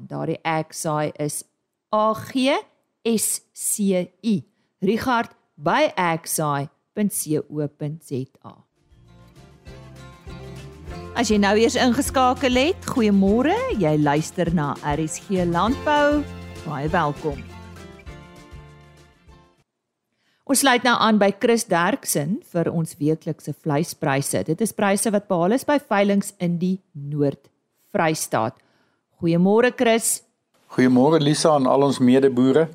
Daardie 0.00 0.38
Agsai 0.42 1.10
is 1.16 1.44
A 1.94 2.14
G 2.14 2.34
S 3.02 3.40
C 3.52 3.78
I. 4.22 4.44
Richard 4.80 5.30
by 5.54 5.92
axai.co.za. 5.94 7.00
As 11.18 11.26
jy 11.26 11.40
nou 11.42 11.56
eers 11.58 11.74
ingeskakel 11.74 12.54
het, 12.54 12.84
goeiemôre. 12.86 13.54
Jy 13.82 13.96
luister 13.98 14.46
na 14.54 14.76
RSG 14.86 15.42
Landbou. 15.50 16.20
Baie 16.62 16.86
welkom. 16.92 17.40
Ons 20.46 20.62
sluit 20.62 20.86
nou 20.86 20.94
aan 20.94 21.18
by 21.18 21.32
Chris 21.42 21.66
Derksen 21.66 22.38
vir 22.54 22.70
ons 22.70 22.94
weeklikse 23.02 23.56
vleispryse. 23.58 24.44
Dit 24.46 24.62
is 24.62 24.74
pryse 24.74 25.10
wat 25.10 25.26
behaal 25.26 25.58
is 25.58 25.66
by 25.66 25.80
veilinge 25.82 26.30
in 26.38 26.56
die 26.62 26.76
Noord-Vrystaat. 26.94 28.54
Goeiemôre 29.18 29.74
Chris. 29.74 30.20
Goeiemôre 30.76 31.18
Lisa 31.18 31.56
en 31.58 31.66
al 31.66 31.90
ons 31.90 31.98
medeboere. 31.98 32.68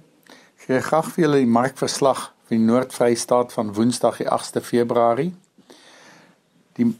Gee 0.67 0.83
graag 0.83 1.13
vir 1.15 1.29
julle 1.29 1.43
die 1.45 1.53
markverslag 1.55 2.33
vir 2.49 2.59
die 2.59 2.63
Noord-Vrystaat 2.67 3.55
van 3.55 3.71
Woensdag 3.79 4.19
die 4.19 4.27
8ste 4.27 4.63
Februarie. 4.63 5.31
Die 6.75 6.91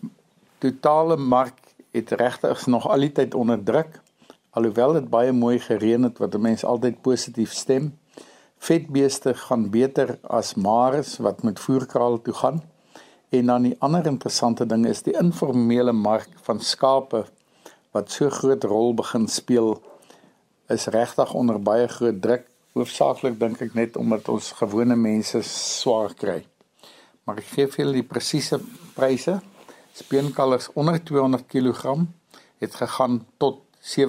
totale 0.57 1.17
mark 1.17 1.59
het 1.91 2.11
regtig 2.11 2.65
nog 2.67 2.87
al 2.87 2.99
die 2.99 3.11
tyd 3.11 3.33
onder 3.33 3.63
druk 3.63 4.01
alhoewel 4.55 4.95
dit 4.95 5.07
baie 5.11 5.33
mooi 5.35 5.57
gereën 5.59 6.07
het 6.07 6.19
wat 6.23 6.37
mense 6.39 6.67
altyd 6.67 7.01
positief 7.03 7.53
stem. 7.53 7.91
Vetbeeste 8.63 9.33
gaan 9.35 9.67
beter 9.69 10.15
as 10.23 10.53
mares 10.55 11.17
wat 11.23 11.43
met 11.43 11.59
voerkraal 11.59 12.21
toe 12.23 12.33
gaan. 12.33 12.61
En 13.35 13.51
dan 13.51 13.67
die 13.67 13.75
ander 13.83 14.07
interessante 14.07 14.65
ding 14.65 14.85
is 14.87 15.03
die 15.03 15.15
informele 15.19 15.91
mark 15.91 16.31
van 16.47 16.61
skape 16.63 17.25
wat 17.95 18.11
so 18.11 18.29
groot 18.29 18.63
rol 18.63 18.93
begin 18.95 19.27
speel 19.27 19.75
is 20.71 20.87
regtig 20.95 21.33
onder 21.33 21.59
baie 21.61 21.87
groot 21.91 22.21
druk. 22.21 22.47
Hoofsaaklik 22.75 23.35
dink 23.39 23.61
ek 23.63 23.75
net 23.75 23.99
omdat 23.99 24.31
ons 24.31 24.53
gewone 24.55 24.95
mense 24.95 25.41
swaar 25.47 26.15
kry. 26.15 26.41
Maar 27.27 27.43
ek 27.43 27.51
gee 27.51 27.67
vir 27.67 27.83
julle 27.83 27.99
die 27.99 28.07
presiese 28.07 28.59
pryse. 28.95 29.39
Speenkalvers 29.95 30.73
onder 30.73 31.03
200 31.03 31.45
kg 31.47 31.95
het 32.57 32.75
gegaan 32.75 33.27
tot 33.37 33.61
R37.20 33.81 33.99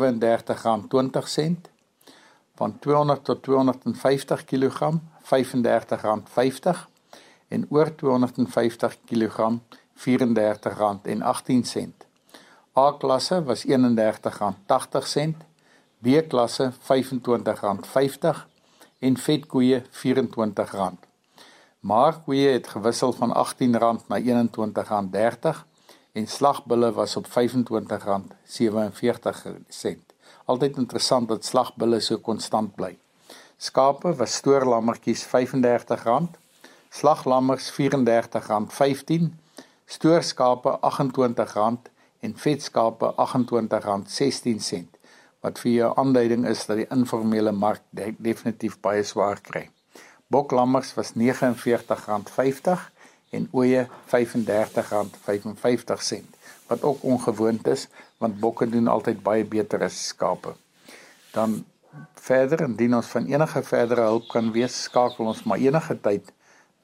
van 2.54 2.78
200 2.78 3.24
tot 3.24 3.42
250 3.42 4.44
kg 4.44 4.90
R35.50 5.22 5.30
en 7.48 7.66
oor 7.68 7.94
250 7.94 8.96
kg 9.04 9.58
R34.18. 9.94 10.06
A-klasse 12.78 13.44
was 13.44 13.66
R31.80 13.66 13.72
B-klasse 15.98 16.72
R25.50 16.72 16.78
en 18.98 19.16
vetkoeie 19.16 19.82
R24. 19.82 19.84
Maarkoeie 21.80 22.48
het 22.48 22.68
gewissel 22.68 23.12
van 23.12 23.46
R18 23.46 23.70
na 24.08 24.20
R21.30 24.20 25.74
en 26.16 26.26
slagbulle 26.26 26.92
was 26.96 27.16
op 27.20 27.26
R25.47. 27.28 27.34
Altyd 30.44 30.76
interessant 30.80 31.28
dat 31.28 31.44
slagbulle 31.44 32.00
so 32.00 32.16
konstant 32.24 32.74
bly. 32.78 32.94
Skape 33.56 34.14
was 34.16 34.36
stoorlammetjies 34.40 35.26
R35, 35.28 36.08
slaglammers 36.88 37.66
R34.15, 37.76 39.28
stoorskape 39.86 40.78
R28 40.80 41.92
en 42.20 42.32
vetskape 42.46 43.12
R28.16 43.26 44.96
wat 45.44 45.60
vir 45.62 45.72
jou 45.72 45.90
aanduiding 46.00 46.46
is 46.48 46.64
dat 46.66 46.80
die 46.80 46.88
informele 46.90 47.52
mark 47.54 47.82
de 47.94 48.14
definitief 48.18 48.80
baie 48.82 49.04
swaar 49.06 49.38
kry. 49.44 49.68
Boklammers 50.32 50.94
was 50.96 51.12
R49.50 51.14 52.88
en 53.30 53.48
ooe 53.52 53.86
R35.55 53.86 53.90
wat 56.66 56.82
ook 56.82 57.02
ongewoond 57.02 57.66
is 57.66 57.88
want 58.18 58.40
bokke 58.40 58.68
doen 58.68 58.88
altyd 58.88 59.22
baie 59.22 59.44
beter 59.44 59.82
as 59.84 60.06
skape. 60.08 60.54
Dan 61.32 61.64
verder 62.14 62.60
indien 62.64 62.94
ons 62.96 63.06
van 63.12 63.26
enige 63.28 63.62
verdere 63.62 64.00
hulp 64.08 64.28
kan 64.32 64.52
wees, 64.52 64.82
skakel 64.88 65.26
ons 65.26 65.42
maar 65.44 65.58
enige 65.62 66.00
tyd 66.00 66.32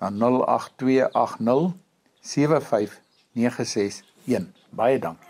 na 0.00 0.10
08280 0.10 1.72
75961. 2.20 4.04
Baie 4.70 4.98
dankie. 4.98 5.28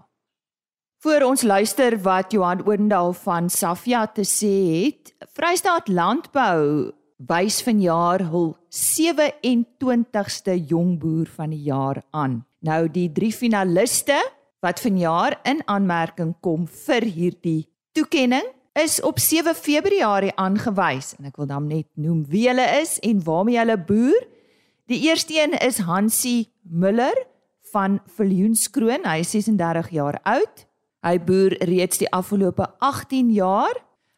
Voor 1.01 1.22
ons 1.25 1.41
luister 1.41 1.98
wat 2.06 2.30
Johan 2.32 2.62
Oendal 2.68 3.13
van 3.24 3.50
Safia 3.50 4.06
te 4.06 4.22
sê 4.22 4.86
het, 4.86 5.15
Vrystaat 5.34 5.89
Landbou 5.89 6.94
wys 7.30 7.62
vanjaar 7.65 8.22
hul 8.30 8.53
27ste 8.70 10.53
jongboer 10.70 11.25
van 11.34 11.50
die 11.53 11.65
jaar 11.65 12.01
aan. 12.13 12.46
Nou 12.62 12.86
die 12.89 13.10
drie 13.13 13.34
finaliste 13.34 14.18
wat 14.62 14.80
vanjaar 14.80 15.39
in 15.50 15.62
aanmerking 15.65 16.36
kom 16.46 16.68
vir 16.86 17.06
hierdie 17.06 17.62
toekenning 17.98 18.46
is 18.77 19.01
op 19.01 19.20
7 19.20 19.56
Februarie 19.58 20.32
aangewys 20.39 21.15
en 21.18 21.27
ek 21.27 21.39
wil 21.41 21.50
dan 21.50 21.68
net 21.68 21.89
noem 22.00 22.22
wie 22.32 22.46
hulle 22.48 22.68
is 22.80 23.00
en 23.03 23.20
waarmee 23.25 23.60
hulle 23.60 23.77
boer. 23.77 24.27
Die 24.88 25.01
eerste 25.10 25.36
een 25.36 25.58
is 25.60 25.82
Hansie 25.84 26.51
Müller 26.63 27.18
van 27.72 28.00
Viljoenskroon, 28.15 29.06
hy 29.08 29.22
is 29.24 29.34
36 29.34 29.91
jaar 29.96 30.20
oud. 30.27 30.65
Hy 31.01 31.15
boer 31.25 31.56
reeds 31.65 31.98
die 31.98 32.10
afgelope 32.13 32.68
18 32.80 33.32
jaar. 33.34 33.75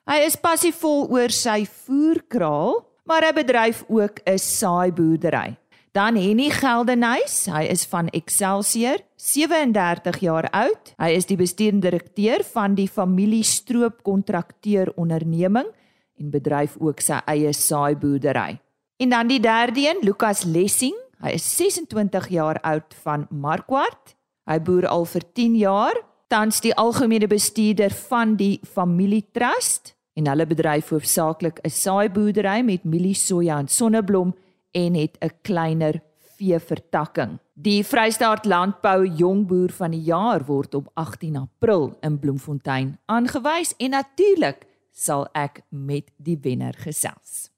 Hy 0.10 0.20
is 0.28 0.36
passievol 0.36 1.08
oor 1.16 1.32
sy 1.32 1.64
voerkraal, 1.66 2.82
maar 3.08 3.24
hy 3.24 3.34
bedryf 3.40 3.86
ook 3.88 4.20
'n 4.28 4.38
saaiboerdery. 4.38 5.56
Dan 5.94 6.16
Henny 6.18 6.48
Geldenhuys, 6.50 7.44
hy 7.54 7.68
is 7.70 7.84
van 7.86 8.08
Excelsior, 8.18 9.04
37 9.22 10.24
jaar 10.26 10.48
oud. 10.50 10.90
Hy 10.98 11.10
is 11.14 11.28
die 11.30 11.38
bestuurende 11.38 11.86
direkteur 11.86 12.42
van 12.50 12.74
die 12.74 12.88
familie 12.90 13.44
Stroop 13.46 14.00
Kontrakteur 14.02 14.90
Onderneming 14.98 15.70
en 16.18 16.34
bedryf 16.34 16.80
ook 16.82 16.98
sy 17.06 17.20
eie 17.30 17.54
saaiboerdery. 17.54 18.58
En 19.06 19.14
dan 19.14 19.30
die 19.30 19.38
derde 19.38 19.86
een, 19.86 20.02
Lukas 20.02 20.42
Lessing, 20.50 20.98
hy 21.22 21.38
is 21.38 21.46
26 21.60 22.32
jaar 22.34 22.58
oud 22.66 22.98
van 23.06 23.28
Markwart. 23.30 24.16
Hy 24.50 24.58
boer 24.66 24.90
al 24.90 25.06
vir 25.06 25.30
10 25.38 25.62
jaar 25.62 26.02
tans 26.34 26.64
die 26.66 26.74
algemene 26.74 27.30
bestuurder 27.30 27.94
van 28.10 28.34
die 28.42 28.56
familietrust 28.66 29.94
en 30.18 30.26
hulle 30.26 30.50
bedryf 30.50 30.90
hoofsaaklik 30.90 31.62
'n 31.62 31.70
saaiboerdery 31.70 32.64
met 32.66 32.82
mieliesoja 32.82 33.60
en 33.62 33.70
sonneblom 33.70 34.34
en 34.74 34.94
het 34.94 35.18
'n 35.22 35.32
kleiner 35.42 36.02
veevertakking. 36.38 37.40
Die 37.54 37.86
Vrystaat 37.86 38.46
Landbou 38.46 39.08
Jongboer 39.08 39.72
van 39.72 39.92
die 39.92 40.02
Jaar 40.02 40.46
word 40.46 40.74
op 40.74 40.90
18 40.94 41.36
April 41.36 41.98
in 42.02 42.20
Bloemfontein 42.20 43.00
aangewys 43.06 43.76
en 43.78 43.90
natuurlik 43.90 44.66
sal 44.92 45.28
ek 45.32 45.62
met 45.70 46.12
die 46.18 46.38
wenner 46.42 46.74
gesels. 46.74 47.50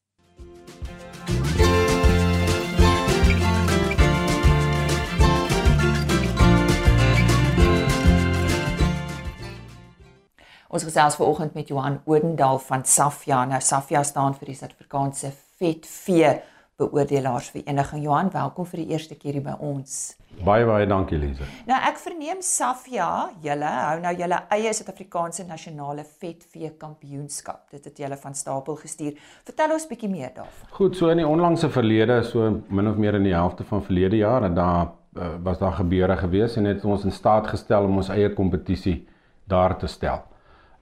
Ons 10.69 10.84
gesels 10.84 11.15
vanoggend 11.15 11.53
met 11.53 11.67
Johan 11.67 12.01
Odendaal 12.05 12.60
van 12.60 12.86
Safia. 12.86 13.45
Nou 13.45 13.62
Safia 13.62 14.03
staan 14.03 14.36
vir 14.36 14.45
die 14.45 14.55
Suid-Afrikaanse 14.55 15.31
vetvee 15.57 16.41
beoordelaarsvereniging. 16.79 18.03
Johan, 18.03 18.29
welkom 18.34 18.67
vir 18.67 18.82
die 18.82 18.91
eerste 18.91 19.15
keer 19.15 19.38
hier 19.38 19.44
by 19.46 19.53
ons. 19.63 20.15
Baie 20.44 20.65
baie 20.67 20.88
dankie 20.89 21.15
Lize. 21.15 21.48
Nou 21.70 21.77
ek 21.88 22.01
verneem 22.03 22.41
Safia, 22.44 23.08
julle 23.44 23.70
hou 23.70 24.01
nou 24.03 24.12
julle 24.20 24.41
eie 24.58 24.74
Suid-Afrikaanse 24.75 25.46
nasionale 25.48 26.03
vetvee 26.03 26.74
kampioenskap. 26.82 27.63
Dit 27.72 27.88
het 27.88 28.03
julle 28.03 28.20
van 28.20 28.36
stapel 28.36 28.75
gestuur. 28.82 29.15
Vertel 29.48 29.77
ons 29.77 29.88
bietjie 29.88 30.12
meer 30.12 30.36
daarvan. 30.36 30.70
Goed, 30.75 31.00
so 31.00 31.13
in 31.13 31.24
die 31.24 31.27
onlangse 31.27 31.72
verlede, 31.72 32.20
so 32.27 32.51
min 32.67 32.91
of 32.91 33.00
meer 33.00 33.15
in 33.22 33.29
die 33.29 33.36
helfte 33.36 33.63
van 33.72 33.84
verlede 33.86 34.20
jaar, 34.20 34.44
en 34.44 34.60
daar 34.60 34.91
uh, 35.15 35.32
was 35.48 35.63
daar 35.63 35.79
gebeure 35.79 36.20
gewees 36.20 36.60
en 36.60 36.67
het 36.67 36.84
ons 36.84 37.08
in 37.08 37.15
staat 37.15 37.48
gestel 37.48 37.88
om 37.88 38.03
ons 38.03 38.12
eie 38.12 38.34
kompetisie 38.36 39.05
daar 39.48 39.77
te 39.79 39.88
stel. 39.88 40.25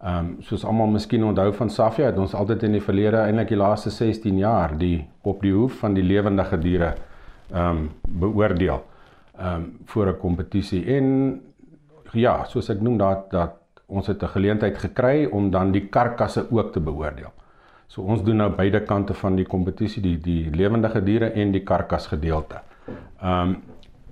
Ehm 0.04 0.18
um, 0.20 0.42
soos 0.44 0.66
almal 0.66 0.88
miskien 0.88 1.24
onthou 1.24 1.54
van 1.54 1.70
Safia 1.70 2.06
het 2.06 2.18
ons 2.20 2.34
altyd 2.36 2.64
in 2.64 2.72
die 2.72 2.82
verlede 2.84 3.18
eintlik 3.18 3.48
die 3.48 3.58
laaste 3.58 3.90
16 3.90 4.38
jaar 4.38 4.78
die 4.78 5.08
op 5.22 5.42
die 5.42 5.54
hoef 5.54 5.78
van 5.80 5.94
die 5.94 6.04
lewendige 6.04 6.58
diere 6.60 6.96
ehm 7.52 7.78
um, 7.78 7.90
beoordeel 8.02 8.84
ehm 9.38 9.56
um, 9.56 9.78
voor 9.86 10.08
'n 10.08 10.18
kompetisie 10.18 10.86
en 10.98 11.08
ja, 12.14 12.44
soos 12.46 12.70
ek 12.70 12.82
noem 12.82 12.98
dat 12.98 13.32
dat 13.32 13.56
ons 13.88 14.08
het 14.08 14.24
'n 14.24 14.34
geleentheid 14.36 14.78
gekry 14.78 15.26
om 15.26 15.52
dan 15.52 15.72
die 15.72 15.88
karkasse 15.88 16.46
ook 16.52 16.74
te 16.74 16.80
beoordeel. 16.80 17.32
So 17.88 18.02
ons 18.02 18.24
doen 18.24 18.36
nou 18.36 18.50
beide 18.50 18.82
kante 18.82 19.14
van 19.14 19.36
die 19.36 19.46
kompetisie, 19.46 20.02
die 20.02 20.18
die 20.18 20.50
lewendige 20.50 21.04
diere 21.04 21.32
en 21.32 21.52
die 21.52 21.64
karkas 21.64 22.08
gedeelte. 22.08 22.62
Ehm 23.22 23.50
um, 23.50 23.64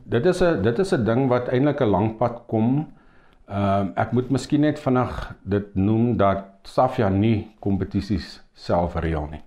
dit 0.04 0.26
is 0.26 0.42
'n 0.42 0.62
dit 0.62 0.80
is 0.80 0.94
'n 0.94 1.04
ding 1.04 1.28
wat 1.28 1.48
eintlik 1.48 1.82
'n 1.82 1.90
lang 1.90 2.18
pad 2.18 2.42
kom 2.48 2.88
Ehm 3.48 3.88
uh, 3.88 4.02
ek 4.04 4.12
moet 4.12 4.30
miskien 4.30 4.62
net 4.62 4.80
vinnig 4.80 5.16
dit 5.44 5.76
noem 5.76 6.18
dat 6.18 6.46
Safia 6.64 7.10
nie 7.10 7.52
kompetisies 7.60 8.42
self 8.54 8.96
reël 8.96 9.28
nie. 9.32 9.42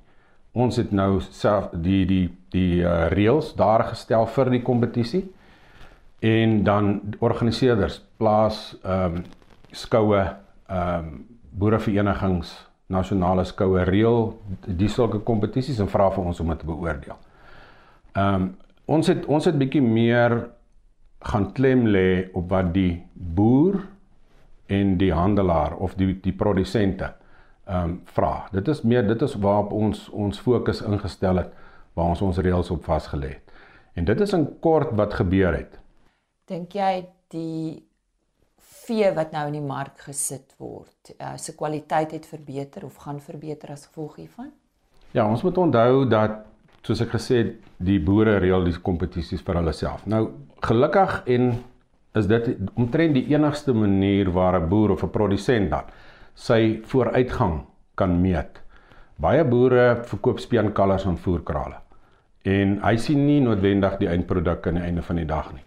Ons 0.53 0.77
het 0.77 0.93
nou 0.93 1.21
self 1.21 1.71
die 1.73 2.05
die 2.07 2.27
die 2.51 2.83
uh, 2.83 3.07
reëls 3.15 3.55
daar 3.59 3.85
gestel 3.93 4.27
vir 4.27 4.51
die 4.51 4.63
kompetisie 4.63 5.25
en 6.21 6.63
dan 6.65 7.17
organiseerders 7.21 8.01
plaas 8.17 8.77
ehm 8.83 9.17
um, 9.17 9.25
skoue 9.71 10.21
ehm 10.21 10.99
um, 10.99 11.27
boereverenigings 11.55 12.55
nasionale 12.87 13.45
skoue 13.45 13.85
reël 13.85 14.35
die 14.67 14.89
sulke 14.89 15.19
kompetisies 15.19 15.79
en 15.81 15.89
vra 15.89 16.11
vir 16.11 16.25
ons 16.25 16.41
om 16.41 16.53
dit 16.53 16.59
te 16.61 16.69
beoordeel. 16.69 17.17
Ehm 18.15 18.35
um, 18.35 18.53
ons 18.85 19.09
het 19.09 19.25
ons 19.33 19.47
het 19.49 19.57
bietjie 19.57 19.81
meer 19.83 20.35
gaan 21.25 21.47
klem 21.57 21.87
lê 21.89 22.29
op 22.37 22.51
wat 22.53 22.75
die 22.75 23.01
boer 23.35 23.81
en 24.67 24.97
die 24.99 25.12
handelaar 25.12 25.76
of 25.76 25.95
die 25.95 26.14
die 26.21 26.33
produsente 26.33 27.12
ehm 27.64 27.91
um, 27.91 28.00
vra. 28.05 28.49
Dit 28.53 28.69
is 28.69 28.83
meer 28.83 29.07
dit 29.09 29.23
is 29.23 29.35
waarop 29.41 29.73
ons 29.73 30.09
ons 30.11 30.40
fokus 30.40 30.83
ingestel 30.83 31.40
het 31.40 31.53
waar 31.94 32.12
ons 32.12 32.23
ons 32.23 32.38
reëls 32.38 32.70
op 32.70 32.85
vasgelê 32.85 33.29
het. 33.29 33.53
En 33.94 34.05
dit 34.05 34.20
is 34.20 34.33
in 34.33 34.47
kort 34.61 34.92
wat 34.99 35.14
gebeur 35.14 35.55
het. 35.55 35.79
Dink 36.51 36.75
jy 36.75 37.07
die 37.33 37.85
vee 38.85 39.12
wat 39.16 39.33
nou 39.33 39.47
in 39.49 39.59
die 39.59 39.64
mark 39.64 40.03
gesit 40.05 40.55
word, 40.59 41.14
uh, 41.14 41.37
se 41.40 41.55
kwaliteit 41.57 42.12
het 42.12 42.27
verbeter 42.27 42.85
of 42.85 42.99
gaan 43.05 43.20
verbeter 43.20 43.73
as 43.73 43.87
gevolg 43.87 44.18
hiervan? 44.20 44.51
Ja, 45.14 45.29
ons 45.31 45.44
moet 45.47 45.59
onthou 45.59 46.05
dat 46.11 46.42
soos 46.85 47.01
ek 47.01 47.14
gesê 47.14 47.38
het, 47.40 47.55
die 47.79 48.01
boere 48.03 48.37
reël 48.42 48.66
die 48.66 48.75
kompetisies 48.83 49.44
vir 49.47 49.61
hulle 49.61 49.73
self. 49.73 50.05
Nou 50.11 50.27
gelukkig 50.66 51.23
en 51.37 51.55
is 52.14 52.27
dit 52.27 52.57
omtrent 52.74 53.14
die 53.14 53.27
enigste 53.35 53.74
manier 53.74 54.31
waar 54.31 54.61
'n 54.61 54.68
boer 54.68 54.90
of 54.90 55.03
'n 55.03 55.11
produsent 55.11 55.70
dan 55.70 55.85
sy 56.35 56.81
vooruitgang 56.83 57.61
kan 57.94 58.20
meet. 58.20 58.61
Baie 59.16 59.44
boere 59.44 60.03
verkoop 60.03 60.38
speenkalvers 60.38 61.05
en 61.05 61.16
voerkrale. 61.16 61.77
En 62.42 62.81
hy 62.83 62.96
sien 62.96 63.27
nie 63.27 63.40
noodwendig 63.40 63.98
die 63.98 64.09
eindproduk 64.09 64.66
aan 64.66 64.74
die 64.74 64.83
einde 64.83 65.03
van 65.03 65.16
die 65.16 65.27
dag 65.27 65.53
nie. 65.53 65.64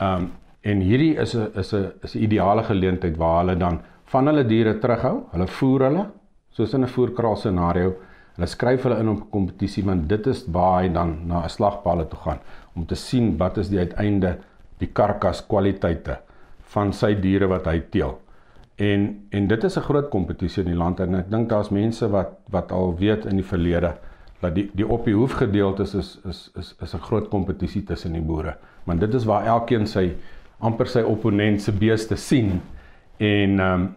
Um 0.00 0.30
en 0.62 0.80
hierdie 0.80 1.16
is 1.16 1.34
'n 1.34 1.50
is 1.54 1.72
'n 1.72 1.92
is 2.02 2.14
'n 2.16 2.22
ideale 2.22 2.62
geleentheid 2.62 3.16
waar 3.16 3.44
hulle 3.44 3.56
dan 3.56 3.80
van 4.04 4.26
hulle 4.26 4.44
diere 4.44 4.78
terughou, 4.78 5.26
hulle 5.32 5.46
voer 5.46 5.80
hulle 5.80 6.06
soos 6.50 6.74
in 6.74 6.82
'n 6.82 6.88
voerkraal 6.88 7.36
scenario. 7.36 7.94
Hulle 8.34 8.46
skryf 8.46 8.82
hulle 8.82 8.98
in 8.98 9.08
op 9.08 9.20
'n 9.20 9.30
kompetisie 9.30 9.84
want 9.84 10.08
dit 10.08 10.26
is 10.26 10.44
waar 10.46 10.82
hy 10.82 10.88
dan 10.88 11.26
na 11.26 11.44
'n 11.44 11.48
slagpaal 11.48 12.08
toe 12.08 12.18
gaan 12.18 12.38
om 12.74 12.86
te 12.86 12.94
sien 12.94 13.36
wat 13.36 13.58
is 13.58 13.68
die 13.68 13.78
uiteinde 13.78 14.38
die 14.78 14.90
karkas 14.92 15.46
kwaliteite 15.46 16.18
van 16.74 16.92
sy 16.92 17.14
diere 17.20 17.48
wat 17.48 17.66
hy 17.66 17.80
teel. 17.90 18.18
En 18.78 19.08
en 19.30 19.48
dit 19.48 19.64
is 19.64 19.76
'n 19.76 19.86
groot 19.88 20.08
kompetisie 20.10 20.62
in 20.62 20.70
die 20.70 20.78
land 20.78 21.00
en 21.00 21.14
ek 21.14 21.30
dink 21.30 21.48
daar's 21.48 21.70
mense 21.70 22.08
wat 22.08 22.38
wat 22.50 22.72
al 22.72 22.96
weet 22.96 23.26
in 23.26 23.36
die 23.36 23.48
verlede 23.54 23.94
dat 24.40 24.54
die 24.54 24.70
die 24.74 24.86
op 24.86 25.04
die 25.04 25.14
hoef 25.14 25.32
gedeelte 25.32 25.82
is 25.82 25.94
is 25.94 26.18
is 26.24 26.50
is 26.56 26.74
is 26.82 26.94
'n 26.94 27.00
groot 27.00 27.28
kompetisie 27.28 27.82
tussen 27.84 28.12
die 28.12 28.22
boere. 28.22 28.56
Want 28.84 29.00
dit 29.00 29.14
is 29.14 29.24
waar 29.24 29.46
elkeen 29.46 29.86
sy 29.86 30.14
amper 30.58 30.86
sy 30.86 31.00
opponent 31.00 31.62
se 31.62 31.72
beeste 31.72 32.16
sien 32.16 32.60
en 33.16 33.60
ehm 33.60 33.72
um, 33.72 33.94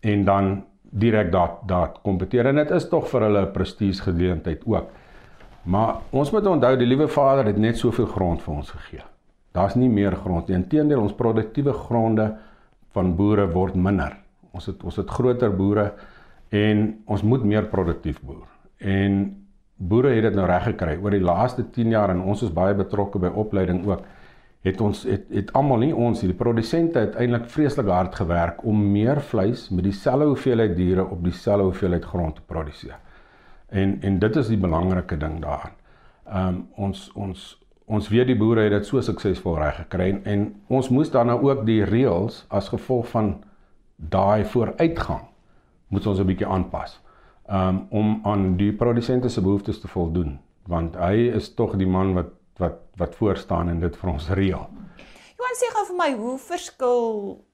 en 0.00 0.24
dan 0.24 0.64
direk 0.90 1.32
daar 1.32 1.50
daar 1.66 1.92
kompeteer 2.02 2.46
en 2.46 2.54
dit 2.54 2.70
is 2.70 2.88
tog 2.88 3.08
vir 3.08 3.20
hulle 3.20 3.42
'n 3.42 3.52
prestige 3.52 4.02
geleentheid 4.02 4.62
ook. 4.64 4.90
Maar 5.62 5.94
ons 6.10 6.30
moet 6.30 6.46
onthou 6.46 6.76
die 6.76 6.86
liewe 6.86 7.08
Vader 7.08 7.44
het 7.44 7.56
net 7.56 7.78
soveel 7.78 8.06
grond 8.06 8.42
vir 8.42 8.54
ons 8.54 8.70
gegee. 8.70 9.11
Daar's 9.52 9.76
nie 9.76 9.90
meer 9.92 10.16
grond 10.16 10.48
nie. 10.48 10.56
Inteendeel, 10.56 11.00
ons 11.00 11.16
produktiewe 11.16 11.74
gronde 11.76 12.30
van 12.96 13.12
boere 13.16 13.46
word 13.52 13.76
minder. 13.76 14.16
Ons 14.52 14.68
het 14.68 14.82
ons 14.84 14.96
het 15.00 15.10
groter 15.10 15.52
boere 15.56 15.92
en 16.52 16.88
ons 17.08 17.22
moet 17.24 17.44
meer 17.44 17.68
produktief 17.72 18.20
boer. 18.24 18.48
En 18.78 19.22
boere 19.76 20.12
het 20.14 20.28
dit 20.28 20.34
nou 20.36 20.46
reg 20.48 20.66
gekry 20.70 20.96
oor 21.00 21.14
die 21.14 21.24
laaste 21.24 21.64
10 21.74 21.94
jaar 21.94 22.12
en 22.12 22.20
ons 22.20 22.42
is 22.44 22.52
baie 22.54 22.74
betrokke 22.76 23.20
by 23.22 23.32
opleiding 23.44 23.84
ook. 23.88 24.04
Het 24.62 24.80
ons 24.80 25.04
het 25.08 25.24
het 25.34 25.50
almal 25.58 25.80
nie 25.82 25.94
ons 25.94 26.20
die 26.22 26.36
produsente 26.38 27.00
het 27.02 27.16
eintlik 27.18 27.48
vreeslik 27.50 27.88
hard 27.90 28.14
gewerk 28.14 28.60
om 28.68 28.84
meer 28.92 29.20
vleis 29.32 29.66
met 29.70 29.88
dieselfde 29.88 30.28
hoeveelheid 30.30 30.76
diere 30.76 31.04
op 31.04 31.24
dieselfde 31.24 31.66
hoeveelheid 31.70 32.04
grond 32.04 32.36
te 32.36 32.44
produseer. 32.46 33.00
En 33.68 33.98
en 34.00 34.18
dit 34.18 34.36
is 34.36 34.52
die 34.52 34.60
belangrike 34.60 35.16
ding 35.16 35.40
daarin. 35.42 35.74
Ehm 36.28 36.48
um, 36.48 36.62
ons 36.76 37.10
ons 37.14 37.61
ons 37.92 38.08
weet 38.08 38.30
die 38.30 38.38
boere 38.38 38.64
het 38.66 38.72
dit 38.72 38.88
so 38.88 39.02
suksesvol 39.04 39.58
reg 39.60 39.76
gekry 39.82 40.08
en, 40.14 40.20
en 40.24 40.44
ons 40.72 40.88
moes 40.94 41.10
dan 41.12 41.28
nou 41.28 41.38
ook 41.44 41.66
die 41.68 41.82
reëls 41.84 42.44
as 42.48 42.70
gevolg 42.72 43.10
van 43.12 43.34
daai 43.96 44.44
vooruitgang 44.48 45.26
moet 45.92 46.06
ons 46.06 46.20
'n 46.20 46.26
bietjie 46.26 46.48
aanpas. 46.48 47.00
Um 47.48 47.86
om 47.90 48.20
aan 48.24 48.56
die 48.56 48.72
produsente 48.72 49.28
se 49.28 49.40
behoeftes 49.40 49.80
te 49.80 49.88
voldoen 49.88 50.38
want 50.66 50.96
hy 50.96 51.28
is 51.36 51.54
tog 51.54 51.76
die 51.76 51.86
man 51.86 52.14
wat 52.14 52.32
wat 52.56 52.80
wat 52.96 53.14
voor 53.14 53.36
staan 53.36 53.68
en 53.68 53.80
dit 53.80 53.96
vir 53.96 54.10
ons 54.10 54.28
reël. 54.28 54.66
Johan 55.36 55.56
sê 55.58 55.68
gou 55.74 55.84
vir 55.86 55.96
my 55.96 56.10
hoe 56.16 56.38
verskil 56.38 57.00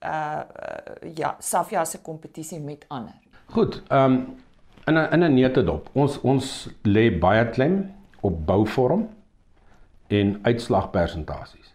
uh, 0.03 0.09
uh 0.09 1.15
ja 1.15 1.35
Safia 1.39 1.85
se 1.85 2.01
kompetisie 2.01 2.59
met 2.59 2.85
ander? 2.87 3.15
Goed, 3.45 3.83
um 3.91 4.35
in 4.87 4.97
'n 4.97 5.13
in 5.13 5.23
'n 5.23 5.33
neutedop. 5.33 5.89
Ons 5.93 6.21
ons 6.21 6.69
lê 6.83 7.19
baie 7.19 7.49
klem 7.49 7.91
op 8.21 8.45
bouvorm 8.45 9.09
en 10.09 10.39
uitslagpersentasies. 10.43 11.73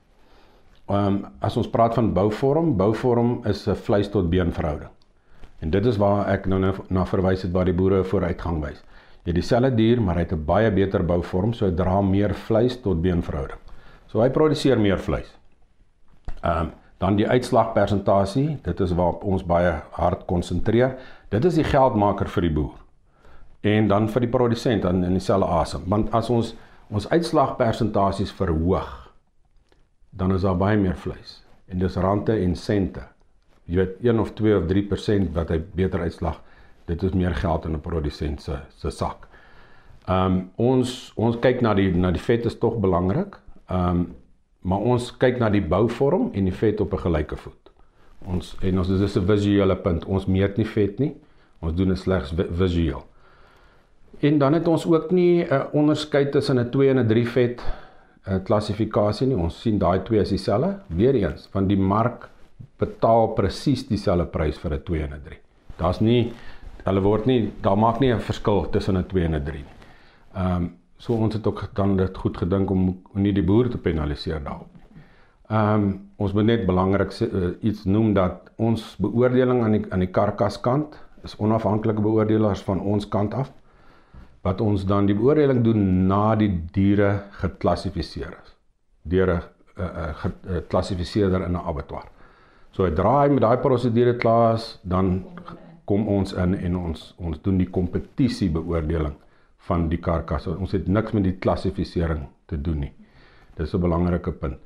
Ehm 0.88 1.06
um, 1.06 1.20
as 1.40 1.56
ons 1.56 1.70
praat 1.70 1.94
van 1.94 2.12
bouvorm, 2.12 2.76
bouvorm 2.76 3.40
is 3.46 3.66
'n 3.68 3.74
vleis 3.74 4.10
tot 4.10 4.30
been 4.30 4.52
verhouding. 4.52 4.90
En 5.58 5.70
dit 5.70 5.86
is 5.86 5.96
waar 5.96 6.28
ek 6.28 6.46
nou 6.46 6.74
na 6.88 7.04
verwys 7.04 7.42
het 7.42 7.52
waar 7.52 7.64
die 7.64 7.74
boere 7.74 8.04
vooruitgang 8.04 8.60
wys. 8.60 8.82
Jy 9.24 9.32
het 9.32 9.34
dieselfde 9.34 9.74
dier, 9.74 10.00
maar 10.02 10.14
hy 10.14 10.20
het 10.20 10.32
'n 10.32 10.44
baie 10.44 10.70
beter 10.70 11.04
bouvorm, 11.04 11.52
so 11.52 11.66
hy 11.66 11.72
dra 11.72 12.00
meer 12.00 12.34
vleis 12.34 12.80
tot 12.80 13.02
been 13.02 13.22
verhouding. 13.22 13.58
So 14.06 14.20
hy 14.20 14.28
produseer 14.30 14.78
meer 14.78 14.98
vleis. 14.98 15.38
Ehm 16.42 16.60
um, 16.60 16.72
dan 16.98 17.16
die 17.16 17.28
uitslagpersentasie, 17.28 18.58
dit 18.62 18.80
is 18.80 18.92
waarop 18.92 19.24
ons 19.24 19.44
baie 19.44 19.82
hard 19.90 20.26
konsentreer. 20.26 20.96
Dit 21.28 21.44
is 21.44 21.54
die 21.54 21.64
geldmaker 21.64 22.28
vir 22.28 22.42
die 22.42 22.52
boer. 22.52 22.78
En 23.60 23.88
dan 23.88 24.08
vir 24.08 24.20
die 24.20 24.30
produsent 24.30 24.84
in 24.84 25.04
in 25.04 25.12
dieselfde 25.12 25.46
asem, 25.46 25.82
want 25.86 26.12
as 26.12 26.30
ons 26.30 26.54
ons 26.90 27.08
uitslagpersentasies 27.08 28.32
verhoog, 28.32 29.12
dan 30.10 30.32
is 30.34 30.42
daar 30.42 30.56
baie 30.56 30.78
meer 30.78 30.96
vleis. 30.96 31.42
En 31.66 31.78
dis 31.78 31.96
rande 31.96 32.32
en 32.32 32.56
sente. 32.56 33.02
Jy 33.64 33.76
weet 33.76 34.02
1 34.02 34.20
of 34.20 34.34
2 34.34 34.56
of 34.58 34.66
3% 34.68 35.32
wat 35.32 35.48
hy 35.48 35.58
beter 35.74 36.00
uitslag, 36.00 36.40
Dit 36.84 37.02
is 37.02 37.12
meer 37.12 37.34
geld 37.34 37.64
in 37.64 37.72
'n 37.72 37.80
produsent 37.80 38.42
se 38.42 38.58
se 38.76 38.90
sak. 38.90 39.28
Ehm 40.06 40.32
um, 40.32 40.50
ons 40.54 41.12
ons 41.16 41.38
kyk 41.38 41.60
na 41.60 41.74
die 41.74 41.94
na 41.96 42.10
die 42.10 42.20
vet 42.20 42.44
is 42.44 42.58
tog 42.58 42.78
belangrik. 42.78 43.40
Ehm 43.68 43.88
um, 43.88 44.14
maar 44.60 44.78
ons 44.78 45.16
kyk 45.16 45.38
na 45.38 45.50
die 45.50 45.62
bouvorm 45.62 46.30
en 46.32 46.44
die 46.44 46.52
vet 46.52 46.80
op 46.80 46.92
'n 46.92 46.98
gelyke 46.98 47.36
voet. 47.36 47.70
Ons 48.26 48.56
en 48.60 48.78
ons 48.78 48.88
dis 48.88 49.16
'n 49.16 49.26
visuele 49.26 49.76
punt. 49.76 50.04
Ons 50.04 50.26
meet 50.26 50.56
nie 50.56 50.66
vet 50.66 50.98
nie. 50.98 51.16
Ons 51.60 51.74
doen 51.74 51.88
dit 51.88 51.98
slegs 51.98 52.34
visueel. 52.50 53.04
En 54.24 54.38
dan 54.38 54.52
het 54.56 54.68
ons 54.68 54.86
ook 54.86 55.10
nie 55.10 55.44
'n 55.44 55.66
onderskeid 55.72 56.32
tussen 56.32 56.58
'n 56.58 56.70
2 56.70 56.88
en 56.88 56.98
'n 56.98 57.06
3 57.06 57.28
vet 57.28 57.64
uh, 58.28 58.34
klassifikasie 58.44 59.26
nie. 59.26 59.36
Ons 59.36 59.60
sien 59.60 59.78
daai 59.78 60.02
twee 60.02 60.20
is 60.20 60.28
dieselfde. 60.28 60.78
Weereens, 60.86 61.48
van 61.50 61.66
die 61.66 61.76
mark 61.76 62.28
betaal 62.76 63.28
presies 63.28 63.86
dieselfde 63.86 64.24
prys 64.24 64.58
vir 64.58 64.72
'n 64.72 64.82
2 64.82 65.02
en 65.02 65.12
'n 65.12 65.20
3. 65.24 65.38
Daar's 65.76 66.00
nie 66.00 66.32
hulle 66.84 67.00
word 67.00 67.26
nie 67.26 67.52
daar 67.60 67.78
maak 67.78 68.00
nie 68.00 68.12
'n 68.12 68.20
verskil 68.20 68.70
tussen 68.70 68.96
'n 68.96 69.06
2 69.06 69.24
en 69.24 69.34
'n 69.34 69.44
3 69.44 69.58
nie. 69.58 69.76
Ehm 70.34 70.56
um, 70.56 70.76
so 70.96 71.12
ons 71.14 71.34
het 71.34 71.46
ook 71.46 71.70
dan 71.74 71.96
dit 71.96 72.16
goed 72.16 72.36
gedink 72.36 72.70
om 72.70 73.02
nie 73.12 73.32
die 73.32 73.42
boere 73.42 73.68
te 73.68 73.78
penaliseer 73.78 74.40
daarop 74.44 74.68
nie. 74.74 74.84
Ehm 75.48 75.82
um, 75.82 76.00
ons 76.16 76.32
moet 76.32 76.44
net 76.44 76.66
belangrik 76.66 77.20
uh, 77.20 77.48
iets 77.60 77.84
noem 77.84 78.14
dat 78.14 78.50
ons 78.56 78.96
beoordeling 78.96 79.62
aan 79.62 79.72
die 79.72 79.84
aan 79.90 80.00
die 80.00 80.10
karkaskant 80.10 80.98
is 81.24 81.36
onafhanklike 81.36 82.00
beoordelaars 82.00 82.62
van 82.62 82.80
ons 82.80 83.08
kant 83.08 83.34
af 83.34 83.52
wat 84.44 84.60
ons 84.60 84.84
dan 84.84 85.06
die 85.08 85.16
beoordeling 85.16 85.62
doen 85.64 86.06
na 86.06 86.34
die 86.36 86.50
diere 86.72 87.10
geklassifiseer 87.40 88.34
is 88.42 88.54
deur 89.04 89.30
'n 89.34 89.42
geklassifiseerder 90.14 91.42
in 91.46 91.52
'n 91.52 91.66
abattoir. 91.66 92.06
So 92.70 92.90
draai 92.92 93.28
met 93.30 93.40
daai 93.40 93.58
prosedure 93.58 94.16
klaar 94.16 94.54
is, 94.54 94.78
dan 94.82 95.24
kom 95.84 96.08
ons 96.08 96.32
in 96.32 96.54
en 96.54 96.76
ons 96.76 97.14
ons 97.18 97.42
doen 97.42 97.58
die 97.58 97.70
kompetisie 97.70 98.50
beoordeling 98.50 99.14
van 99.68 99.88
die 99.88 99.98
karkas. 99.98 100.46
Ons 100.46 100.72
het 100.72 100.88
niks 100.88 101.12
met 101.12 101.24
die 101.24 101.36
klassifisering 101.38 102.26
te 102.46 102.60
doen 102.60 102.78
nie. 102.78 102.92
Dis 103.56 103.74
'n 103.74 103.80
belangrike 103.80 104.32
punt. 104.32 104.58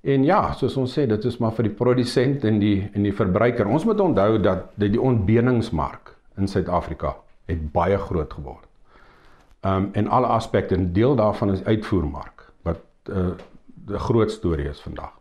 En 0.00 0.24
ja, 0.24 0.52
soos 0.52 0.76
ons 0.76 0.98
sê, 0.98 1.06
dit 1.06 1.24
is 1.24 1.38
maar 1.38 1.52
vir 1.52 1.62
die 1.68 1.74
produsent 1.76 2.44
en 2.44 2.58
die 2.58 2.90
en 2.94 3.02
die 3.02 3.12
verbruiker. 3.12 3.68
Ons 3.68 3.84
moet 3.84 4.00
onthou 4.00 4.38
dat 4.38 4.70
die, 4.74 4.88
die 4.88 5.00
ontbeningsmark 5.00 6.16
in 6.38 6.48
Suid-Afrika 6.48 7.16
het 7.46 7.72
baie 7.72 7.98
groot 7.98 8.32
geword. 8.32 8.69
Ehm 9.60 9.76
um, 9.76 9.88
en 9.92 10.08
alle 10.08 10.26
aspekte 10.26 10.74
en 10.74 10.92
deel 10.92 11.16
daarvan 11.16 11.50
is 11.52 11.64
uitvoermark 11.64 12.52
wat 12.62 12.80
'n 13.04 13.12
uh, 13.12 13.34
'n 13.88 13.98
groot 13.98 14.30
storie 14.30 14.68
is 14.68 14.80
vandag. 14.80 15.12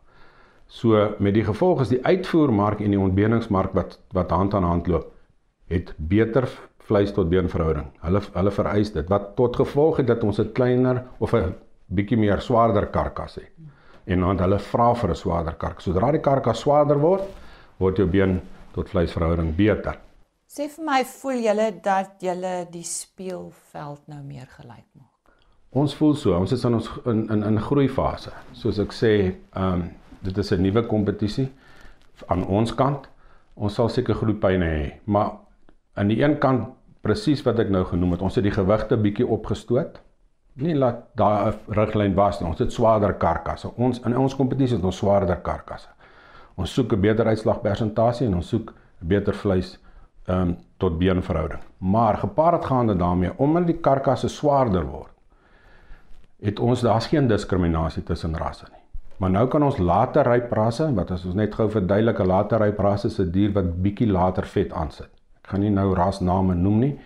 So 0.65 1.15
met 1.17 1.33
die 1.33 1.43
gevolg 1.43 1.81
is 1.81 1.87
die 1.87 2.05
uitvoermark 2.05 2.79
en 2.79 2.89
die 2.89 2.99
ontbeningsmark 2.99 3.73
wat 3.73 3.99
wat 4.11 4.29
hand 4.29 4.53
aan 4.53 4.63
hand 4.63 4.87
loop, 4.87 5.11
het 5.67 5.93
beter 5.97 6.47
vleis 6.77 7.13
tot 7.13 7.29
been 7.29 7.49
verhouding. 7.49 7.87
Hulle 7.99 8.21
hulle 8.33 8.51
vereis 8.51 8.91
dit 8.91 9.09
wat 9.09 9.35
tot 9.35 9.55
gevolg 9.55 9.97
het 9.97 10.07
dat 10.07 10.23
ons 10.23 10.39
'n 10.39 10.51
kleiner 10.51 11.03
of 11.17 11.33
'n 11.33 11.55
bietjie 11.85 12.17
meer 12.17 12.41
swaarder 12.41 12.85
karkas 12.85 13.35
het 13.35 13.51
en 14.05 14.19
dan 14.19 14.39
hulle 14.39 14.59
vra 14.59 14.93
vir 14.95 15.09
'n 15.09 15.15
swaarder 15.15 15.53
karkas. 15.53 15.83
Sodra 15.83 16.11
die 16.11 16.21
karkas 16.21 16.59
swaarder 16.59 16.99
word, 16.99 17.23
word 17.77 17.97
jou 17.97 18.07
been 18.07 18.41
tot 18.73 18.89
vleisverhouding 18.89 19.55
beter. 19.55 19.97
Sê 20.49 20.65
vir 20.65 20.81
my, 20.81 21.03
voel 21.05 21.43
julle 21.45 21.65
dat 21.85 22.23
julle 22.25 22.51
die 22.73 22.85
speelveld 22.87 24.07
nou 24.09 24.23
meer 24.25 24.47
gelyk 24.49 24.87
maak? 24.97 25.33
Ons 25.77 25.93
voel 25.93 26.15
so. 26.17 26.33
Ons 26.33 26.55
is 26.55 26.63
in 26.65 26.73
ons 26.73 26.87
in 27.05 27.19
in 27.29 27.43
'n 27.43 27.61
groeifase. 27.61 28.31
Soos 28.57 28.79
ek 28.79 28.91
sê, 28.91 29.11
ehm 29.53 29.73
um, 29.73 29.83
dit 30.23 30.37
is 30.37 30.51
'n 30.51 30.61
nuwe 30.61 30.81
kompetisie 30.87 31.51
aan 32.27 32.47
ons 32.47 32.73
kant. 32.73 33.09
Ons 33.55 33.75
sal 33.75 33.89
seker 33.89 34.15
groepyne 34.15 34.65
hê, 34.65 34.91
maar 35.05 35.31
aan 35.93 36.07
die 36.07 36.23
een 36.23 36.39
kant 36.39 36.69
presies 37.01 37.43
wat 37.45 37.59
ek 37.59 37.69
nou 37.69 37.83
genoem 37.85 38.11
het, 38.11 38.21
ons 38.21 38.35
het 38.35 38.43
die 38.43 38.57
gewigte 38.61 38.97
bietjie 38.97 39.27
opgestoot 39.27 40.01
nie 40.55 40.75
laat 40.75 41.15
daar 41.15 41.53
'n 41.53 41.73
riglyn 41.73 42.15
was 42.15 42.39
nie. 42.39 42.49
Ons 42.49 42.59
het 42.59 42.73
swaarder 42.73 43.13
karkasse. 43.13 43.69
Ons 43.77 43.99
in 43.99 44.17
ons 44.17 44.35
kompetisie 44.35 44.75
het 44.75 44.85
ons 44.85 44.97
swaarder 44.97 45.41
karkasse. 45.41 45.89
Ons 46.55 46.73
soek 46.73 46.93
'n 46.93 47.01
beter 47.01 47.25
uitslagpersentasie 47.25 48.27
en 48.27 48.35
ons 48.35 48.47
soek 48.47 48.73
beter 48.99 49.33
vleis 49.33 49.79
um, 50.29 50.57
tot 50.77 50.97
beenverhouding. 50.97 51.61
Maar 51.77 52.17
gepaard 52.17 52.65
gaande 52.65 52.95
daarmee 52.95 53.31
omdat 53.37 53.67
die 53.67 53.77
karkasse 53.77 54.27
swaarder 54.27 54.85
word, 54.85 55.11
het 56.39 56.59
ons 56.59 56.81
daar's 56.81 57.07
geen 57.07 57.27
diskriminasie 57.27 58.03
tussen 58.03 58.37
rasse 58.37 58.65
nie. 58.71 58.79
Maar 59.19 59.29
nou 59.29 59.47
kan 59.51 59.63
ons 59.63 59.77
later 59.77 60.27
ryp 60.31 60.51
rasse, 60.55 60.85
wat 60.95 61.11
as 61.11 61.25
ons 61.27 61.35
net 61.35 61.55
gou 61.55 61.67
verduidelik, 61.69 62.19
'n 62.19 62.27
later 62.27 62.61
ryp 62.61 62.79
ras 62.79 63.05
is 63.05 63.19
'n 63.19 63.31
dier 63.31 63.51
wat 63.51 63.81
bietjie 63.83 64.07
later 64.07 64.45
vet 64.45 64.73
aansit. 64.73 65.09
Ek 65.43 65.49
gaan 65.49 65.61
nie 65.61 65.69
nou 65.69 65.93
rasname 65.93 66.55
noem 66.55 66.79
nie, 66.79 66.99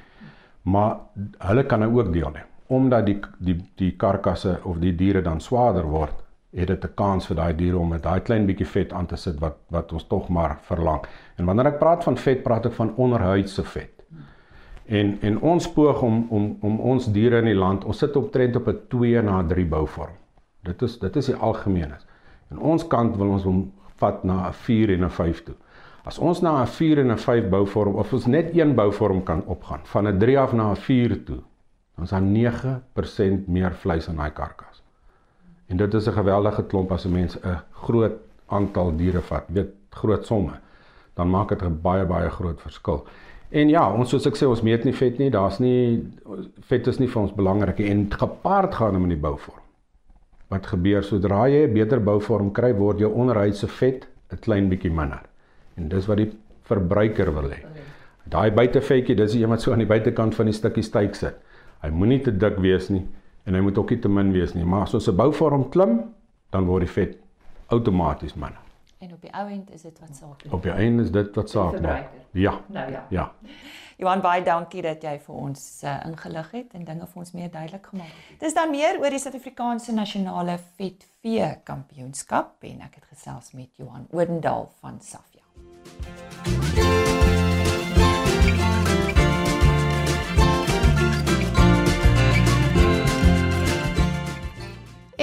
maar 0.61 0.97
hulle 1.39 1.63
kan 1.63 1.79
nou 1.79 1.99
ook 1.99 2.13
deelneem 2.13 2.45
omdat 2.67 3.05
die 3.05 3.19
die 3.39 3.57
die 3.75 3.91
karkasse 3.91 4.59
of 4.63 4.77
die 4.77 4.95
diere 4.95 5.21
dan 5.21 5.41
swaarder 5.41 5.83
word, 5.83 6.22
het 6.55 6.67
dit 6.67 6.85
'n 6.85 6.93
kans 6.95 7.27
vir 7.27 7.35
daai 7.35 7.55
diere 7.55 7.77
om 7.77 7.89
met 7.89 8.03
daai 8.03 8.19
klein 8.19 8.45
bietjie 8.45 8.65
vet 8.65 8.93
aan 8.93 9.05
te 9.05 9.15
sit 9.15 9.39
wat 9.39 9.57
wat 9.69 9.93
ons 9.93 10.07
tog 10.07 10.29
maar 10.29 10.57
verlang. 10.61 11.01
En 11.37 11.45
wanneer 11.45 11.65
ek 11.65 11.79
praat 11.79 12.03
van 12.03 12.17
vet, 12.17 12.43
praat 12.43 12.65
ek 12.65 12.73
van 12.73 12.93
onderhuidse 12.95 13.63
vet. 13.63 14.03
En 14.85 15.17
en 15.21 15.39
ons 15.39 15.73
poog 15.73 16.01
om 16.01 16.27
om 16.29 16.57
om 16.61 16.79
ons 16.79 17.11
diere 17.11 17.37
in 17.37 17.45
die 17.45 17.55
land, 17.55 17.85
ons 17.85 17.97
sit 17.97 18.15
optrent 18.15 18.55
op 18.55 18.67
'n 18.67 18.79
2 18.87 19.21
na 19.21 19.43
3 19.43 19.65
bouvorm. 19.65 20.15
Dit 20.63 20.81
is 20.81 20.99
dit 20.99 21.15
is 21.15 21.25
die 21.25 21.35
algemeen 21.35 21.91
is. 21.97 22.05
En 22.51 22.59
ons 22.59 22.87
kant 22.87 23.15
wil 23.17 23.27
ons 23.27 23.43
hom 23.43 23.71
vat 23.97 24.23
na 24.23 24.47
'n 24.47 24.53
4 24.53 24.89
en 24.89 25.03
'n 25.03 25.09
5 25.09 25.43
toe. 25.43 25.55
As 26.05 26.19
ons 26.19 26.41
na 26.41 26.61
'n 26.61 26.67
4 26.67 26.99
en 26.99 27.11
'n 27.11 27.17
5 27.17 27.49
bouvorm 27.49 27.95
of 27.95 28.13
ons 28.13 28.25
net 28.25 28.57
een 28.57 28.75
bouvorm 28.75 29.23
kan 29.23 29.43
opgaan 29.45 29.79
van 29.83 30.07
'n 30.07 30.19
3 30.19 30.39
af 30.39 30.53
na 30.53 30.71
'n 30.71 30.75
4 30.75 31.23
toe, 31.23 31.41
dan 31.95 32.03
is 32.03 32.09
daar 32.09 32.21
9% 32.21 33.47
meer 33.47 33.73
vleis 33.73 34.07
in 34.07 34.15
daai 34.15 34.31
karkas. 34.31 34.72
En 35.73 35.79
dit 35.79 35.93
is 35.93 36.07
'n 36.07 36.11
geweldige 36.11 36.63
klomp 36.63 36.91
as 36.91 37.05
'n 37.05 37.11
mens 37.11 37.37
'n 37.39 37.57
groot 37.71 38.13
aantal 38.45 38.95
diere 38.95 39.21
vat, 39.21 39.43
weet 39.47 39.71
groot 39.89 40.25
somme, 40.25 40.51
dan 41.13 41.29
maak 41.29 41.49
dit 41.49 41.61
'n 41.63 41.81
baie 41.81 42.05
baie 42.05 42.29
groot 42.29 42.61
verskil. 42.61 43.05
En 43.49 43.69
ja, 43.69 43.93
ons 43.93 44.09
soos 44.09 44.25
ek 44.25 44.35
sê, 44.35 44.45
ons 44.45 44.61
meet 44.61 44.83
nie 44.83 44.93
vet 44.93 45.17
nie, 45.17 45.29
daar's 45.29 45.59
nie 45.59 46.11
vet 46.59 46.87
is 46.87 46.99
nie 46.99 47.07
vir 47.07 47.21
ons 47.21 47.33
belangrik 47.33 47.79
en 47.79 48.11
gepaard 48.11 48.75
gaan 48.75 49.01
met 49.01 49.09
die 49.09 49.19
bouvorm. 49.19 49.61
Wat 50.47 50.65
gebeur 50.65 51.03
sodra 51.03 51.47
jy 51.47 51.67
'n 51.67 51.73
beter 51.73 52.03
bouvorm 52.03 52.51
kry, 52.51 52.73
word 52.73 52.99
jou 52.99 53.13
onderhuidse 53.13 53.67
vet 53.67 54.07
'n 54.31 54.37
klein 54.37 54.69
bietjie 54.69 54.91
minder. 54.91 55.21
En 55.75 55.87
dis 55.87 56.05
wat 56.05 56.17
die 56.17 56.31
verbruiker 56.61 57.33
wil 57.33 57.49
hê. 57.49 57.65
Daai 58.29 58.51
buitevetjie, 58.51 59.15
dis 59.15 59.31
die 59.31 59.43
een 59.43 59.49
wat 59.49 59.61
so 59.61 59.71
aan 59.71 59.79
die 59.79 59.87
buitekant 59.87 60.35
van 60.35 60.45
die 60.45 60.53
stukkie 60.53 60.83
steak 60.83 61.15
sit. 61.15 61.35
Hy 61.81 61.89
moenie 61.89 62.21
te 62.21 62.37
dik 62.37 62.57
wees 62.57 62.89
nie 62.89 63.07
en 63.43 63.53
hy 63.53 63.61
moet 63.61 63.77
ook 63.77 63.89
nie 63.89 63.99
te 63.99 64.09
min 64.09 64.31
wees 64.31 64.53
nie, 64.53 64.65
maar 64.65 64.81
as 64.87 64.93
ons 64.93 65.07
'n 65.07 65.15
bouvorm 65.15 65.69
klim, 65.69 66.13
dan 66.49 66.65
word 66.65 66.85
die 66.85 66.93
vet 66.93 67.17
outomaties 67.67 68.33
minder. 68.33 68.59
En 69.03 69.13
op 69.13 69.21
die 69.21 69.33
ou 69.33 69.49
end 69.49 69.71
is 69.71 69.81
dit 69.81 69.99
wat 69.99 70.15
saak 70.15 70.43
maak. 70.43 70.53
Op 70.53 70.63
die 70.63 70.71
einde 70.71 71.03
is 71.03 71.11
dit 71.11 71.35
wat 71.35 71.49
saak 71.49 71.81
maak. 71.81 72.09
Ja. 72.31 72.59
Nou 72.67 72.91
ja. 72.91 73.05
Ja. 73.09 73.31
Johan 73.97 74.21
baie 74.21 74.43
dankie 74.43 74.81
dat 74.81 75.03
jy 75.03 75.19
vir 75.25 75.35
ons 75.35 75.83
uh, 75.83 75.97
ingelig 76.07 76.51
het 76.51 76.73
en 76.73 76.85
dinge 76.87 77.07
vir 77.11 77.21
ons 77.23 77.31
meer 77.35 77.51
duidelik 77.51 77.85
gemaak 77.91 78.07
het. 78.07 78.39
Dis 78.39 78.55
dan 78.57 78.71
meer 78.71 78.99
oor 79.01 79.09
die 79.13 79.19
Suid-Afrikaanse 79.19 79.93
nasionale 79.93 80.57
vetvee 80.79 81.51
kampioenskap 81.67 82.63
en 82.71 82.81
ek 82.87 82.99
het 83.01 83.05
gesels 83.11 83.53
met 83.53 83.69
Johan 83.77 84.07
Odendaal 84.11 84.71
van 84.79 85.01
Safia. 85.01 85.43